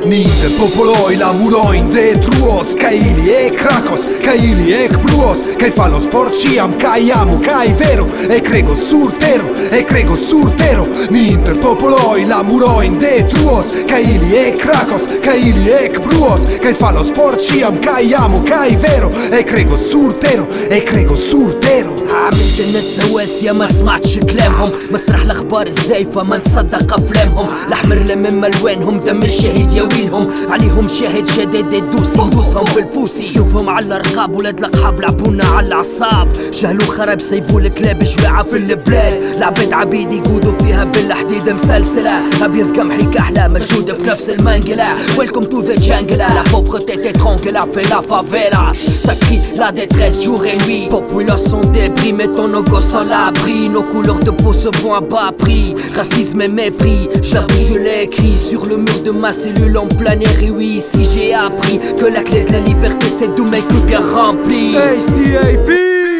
Nite 0.04 0.50
populloj 0.58 1.16
lamurojnë 1.16 1.92
dhe 1.94 2.06
truos 2.26 2.74
Ka 2.76 2.90
ili 2.92 3.30
e 3.32 3.44
krakos, 3.56 4.04
ka 4.24 4.34
ili 4.36 4.74
e 4.76 4.90
këpruos 4.92 5.46
Ka 5.60 5.70
falos 5.76 6.10
por 6.12 6.28
qiam, 6.36 6.74
ka 6.82 6.98
i 7.00 7.12
amu, 7.16 7.38
ka 7.46 7.62
i 7.64 7.72
veru 7.80 8.10
E 8.28 8.42
krego 8.44 8.76
sur 8.76 9.14
teru, 9.22 9.54
e 9.72 9.84
krego 9.88 10.18
sur 10.20 10.52
teru 10.60 10.90
Nite 11.14 11.56
populloj 11.64 12.26
lamurojnë 12.28 13.00
dhe 13.00 13.14
truos 13.32 13.72
Ka 13.88 14.02
ili 14.04 14.36
e 14.42 14.46
krakos, 14.60 15.08
ka 15.24 15.38
ili 15.40 15.72
e 15.72 15.88
këpruos 15.96 16.50
Ka 16.64 16.76
falos 16.80 17.14
por 17.16 17.40
qiam, 17.40 17.80
ka 17.84 18.02
amo, 18.26 18.44
amu, 18.44 18.78
vero 18.84 19.12
i 19.24 19.40
E 19.40 19.44
krego 19.48 19.78
sur 19.78 20.20
teru, 20.20 20.50
e 20.70 20.84
krego 20.84 21.16
sur 21.16 21.56
teru 21.64 22.04
عملت 22.14 22.60
الناس 22.68 23.00
هواسية 23.00 23.52
ما 23.52 23.72
سمعتش 23.72 24.20
كلامهم 24.20 24.72
مسرح 24.92 25.22
الاخبار 25.22 25.68
الزايفة 25.68 26.24
ما 26.24 26.38
نصدق 26.38 26.94
افلامهم 26.94 27.48
الاحمر 27.68 27.96
لمم 27.96 28.46
الوانهم 28.46 29.00
دم 29.00 29.24
الشهيد 29.24 29.74
يا 29.74 29.84
ويلهم 29.94 30.28
عليهم 30.50 30.88
شاهد 31.00 31.28
شداد 31.28 31.74
الدوسي. 31.74 32.22
ندوسهم 32.22 32.66
بالفوسي. 32.76 33.24
شوفهم 33.34 33.70
على 33.70 33.86
الرقاب 33.86 34.36
ولاد 34.36 34.60
الاقحاب 34.60 35.00
لعبونا 35.00 35.46
على 35.46 35.68
العصاب 35.68 36.28
جهلوا 36.54 36.86
خراب 36.86 37.22
سيبوا 37.22 37.60
الكلاب 37.60 38.04
جواعة 38.04 38.44
في 38.44 38.58
البلاد. 38.58 39.24
العباد 39.38 39.74
عبيد 39.74 40.14
يقودوا 40.14 40.54
فيها 40.62 40.84
بالحديد 40.84 41.50
مسلسلة. 41.50 42.46
أبيض 42.46 42.80
قمحي 42.80 43.06
كحلة 43.06 43.48
موجودة 43.48 43.94
في 43.94 44.04
نفس 44.04 44.30
المنقلة 44.30 44.96
ويلكم 45.18 45.42
تو 45.42 45.60
ذا 45.60 45.76
جانجل 45.76 46.14
La 46.18 46.44
pauvreté 46.52 46.98
t'étrangle 47.02 47.60
fait 47.74 47.90
la 47.90 48.02
favela. 48.02 48.72
Ça 48.74 49.14
crie 49.16 49.42
la 49.58 49.72
détresse 49.72 50.22
jour 50.24 50.46
et 50.46 50.58
nuit. 50.66 50.88
Populations 50.90 51.62
sont 51.62 51.72
débris 51.72 52.14
Mettons 52.14 52.48
nos 52.48 52.64
gosses 52.64 52.96
à 52.96 53.04
l'abri. 53.04 53.70
Nos 53.70 53.84
couleurs 53.84 54.20
de 54.20 54.32
peau 54.32 54.54
se 54.54 54.70
vont 54.82 54.94
à 54.94 55.02
bas 55.02 55.32
prix. 55.38 55.76
Racisme 55.96 56.42
et 56.42 56.48
mépris 56.48 57.10
Je 57.22 57.34
l'avoue 57.36 57.66
je 57.70 57.78
l'ai 57.78 58.04
écrit 58.04 58.38
Sur 58.38 58.66
le 58.66 58.78
mur 58.78 59.00
de 59.06 59.12
ma 59.12 59.32
cellule 59.32 59.78
en 59.84 59.88
plein 59.88 60.20
air 60.20 60.44
Et 60.44 60.50
oui 60.50 60.78
ici 60.78 61.08
j'ai 61.14 61.34
appris 61.34 61.80
Que 61.98 62.06
la 62.06 62.22
clé 62.22 62.42
de 62.42 62.54
la 62.54 62.60
liberté 62.60 63.08
c'est 63.08 63.34
de 63.34 63.42
make 63.42 63.64
bien 63.86 64.02
rempli 64.02 64.76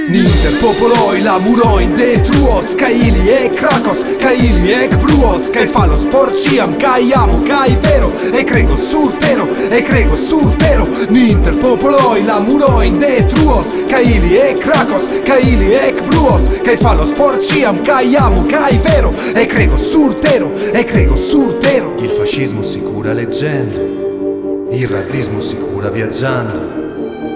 Niente 0.10 0.52
popoloi 0.60 1.22
lamuroi 1.24 1.84
in 1.84 1.96
detruos 1.96 2.76
Caili 2.76 3.30
e 3.30 3.50
Krakos, 3.50 4.04
Caili 4.20 4.72
e 4.72 4.88
Kbruos 4.90 5.50
Kai 5.50 5.66
fa 5.66 5.86
lo 5.86 5.96
sport 5.96 6.36
ciam, 6.36 6.76
kai 6.78 7.14
amo, 7.14 7.42
kai 7.44 7.76
vero 7.82 8.12
E 8.34 8.44
crego 8.44 8.76
surtero, 8.76 9.48
e 9.72 9.82
crego 9.82 10.16
surtero 10.16 10.86
Niente 11.10 11.52
popoloi 11.52 12.24
lamuroi 12.26 12.88
in 12.88 12.98
detruos 12.98 13.74
Caili 13.88 14.36
e 14.36 14.54
Krakos, 14.54 15.08
Caili 15.24 15.74
e 15.74 15.92
Kbruos 15.92 16.43
Kai 16.64 16.78
fa 16.78 16.94
lo 16.94 17.04
sport 17.04 17.42
ciam, 17.42 17.82
kai 17.82 18.16
amo, 18.16 18.46
kai 18.46 18.78
vero 18.78 19.14
E 19.34 19.46
crego 19.46 19.76
surtero, 19.76 20.54
e 20.56 20.86
crego 20.86 21.16
surtero 21.16 21.94
Il 22.02 22.10
fascismo 22.10 22.64
si 22.64 22.82
cura 22.82 23.12
leggendo, 23.12 24.68
il 24.72 24.88
razzismo 24.88 25.40
si 25.40 25.56
cura 25.58 25.90
viaggiando. 25.90 26.82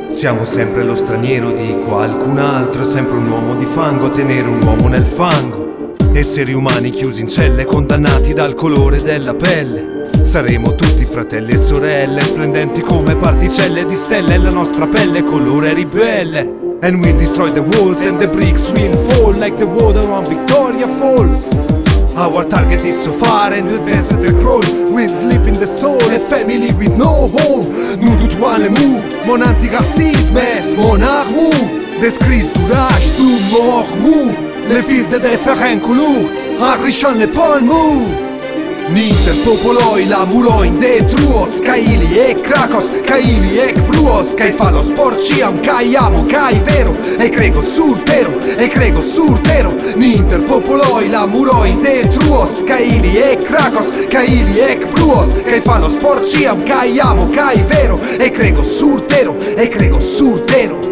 Siamo 0.07 0.43
sempre 0.43 0.83
lo 0.83 0.95
straniero 0.95 1.51
di 1.51 1.75
qualcun 1.85 2.39
altro, 2.39 2.83
sempre 2.83 3.17
un 3.17 3.29
uomo 3.29 3.55
di 3.55 3.65
fango, 3.65 4.09
tenere 4.09 4.47
un 4.47 4.59
uomo 4.63 4.87
nel 4.87 5.05
fango. 5.05 5.93
Esseri 6.13 6.53
umani 6.53 6.89
chiusi 6.89 7.21
in 7.21 7.27
celle, 7.27 7.65
condannati 7.65 8.33
dal 8.33 8.55
colore 8.55 9.01
della 9.01 9.35
pelle. 9.35 10.09
Saremo 10.21 10.73
tutti 10.73 11.05
fratelli 11.05 11.51
e 11.51 11.57
sorelle, 11.57 12.21
splendenti 12.21 12.81
come 12.81 13.15
particelle 13.15 13.85
di 13.85 13.95
stelle, 13.95 14.37
la 14.37 14.49
nostra 14.49 14.87
pelle 14.87 15.23
colore 15.23 15.73
ribelle. 15.73 16.66
And 16.83 17.01
we'll 17.01 17.17
destroy 17.17 17.49
the 17.49 17.63
walls 17.63 18.05
and 18.05 18.21
the 18.21 18.27
bricks 18.27 18.69
will 18.69 18.93
fall 19.09 19.33
like 19.33 19.57
the 19.57 19.65
water 19.65 20.11
on 20.11 20.25
Victoria 20.25 20.87
Falls. 20.99 21.57
Our 22.15 22.45
target 22.45 22.81
is 22.81 23.03
so 23.03 23.11
far 23.11 23.51
and 23.51 23.67
we 23.67 23.75
advance 23.75 24.11
at 24.11 24.21
the 24.21 24.31
crawl. 24.41 24.61
We'll 24.93 25.09
sleep 25.09 25.41
in 25.41 25.53
the 25.53 25.65
stall, 25.65 25.97
a 26.11 26.19
family 26.19 26.71
with 26.73 26.95
no 26.95 27.27
home. 27.27 27.99
Nous 27.99 28.15
doutons 28.17 28.59
le 28.59 28.69
mou, 28.69 29.01
mon 29.25 29.41
anti-racisme 29.41 30.37
est 30.37 30.75
mon 30.77 31.01
armou 31.01 31.49
Des 31.99 32.11
crises 32.19 32.53
d'ourage, 32.53 33.17
tout 33.17 33.39
mort 33.57 33.97
mou 33.97 34.31
Les 34.69 34.83
fils 34.83 35.09
de 35.09 35.17
différents 35.17 35.79
couleurs, 35.79 36.29
enrichant 36.61 37.13
les 37.13 37.27
pôles 37.27 37.63
Ninter 38.89 39.35
popoloi 39.43 40.07
la 40.07 40.23
muroi 40.23 40.69
de 40.77 41.05
truos 41.05 41.59
Caili 41.59 42.17
e 42.17 42.33
Krakos, 42.35 42.97
Caili 43.03 43.57
e 43.57 43.73
Bruos 43.73 44.33
Cai 44.33 44.53
falos 44.53 44.91
porciam, 44.91 45.59
cai 45.59 45.93
amo, 45.95 46.25
cai 46.25 46.57
vero 46.59 46.95
E 47.19 47.29
crego 47.29 47.61
surtero, 47.61 48.37
e 48.39 48.67
crego 48.69 49.01
surtero 49.01 49.75
Ninter 49.95 50.43
popoloi 50.43 51.09
la 51.09 51.25
muroi 51.25 51.73
de 51.81 52.07
truos 52.07 52.63
Caili 52.65 53.17
e 53.17 53.37
Krakos, 53.37 53.87
Caili 54.07 54.59
e 54.59 54.77
Bruos 54.89 55.41
Cai 55.43 55.59
falos 55.59 55.95
porciam, 55.95 56.63
cai 56.63 56.97
amo, 56.97 57.29
cai 57.29 57.61
vero 57.63 57.99
E 58.17 58.31
crego 58.31 58.63
surtero, 58.63 59.35
e 59.37 59.67
crego 59.67 59.99
surtero 59.99 60.86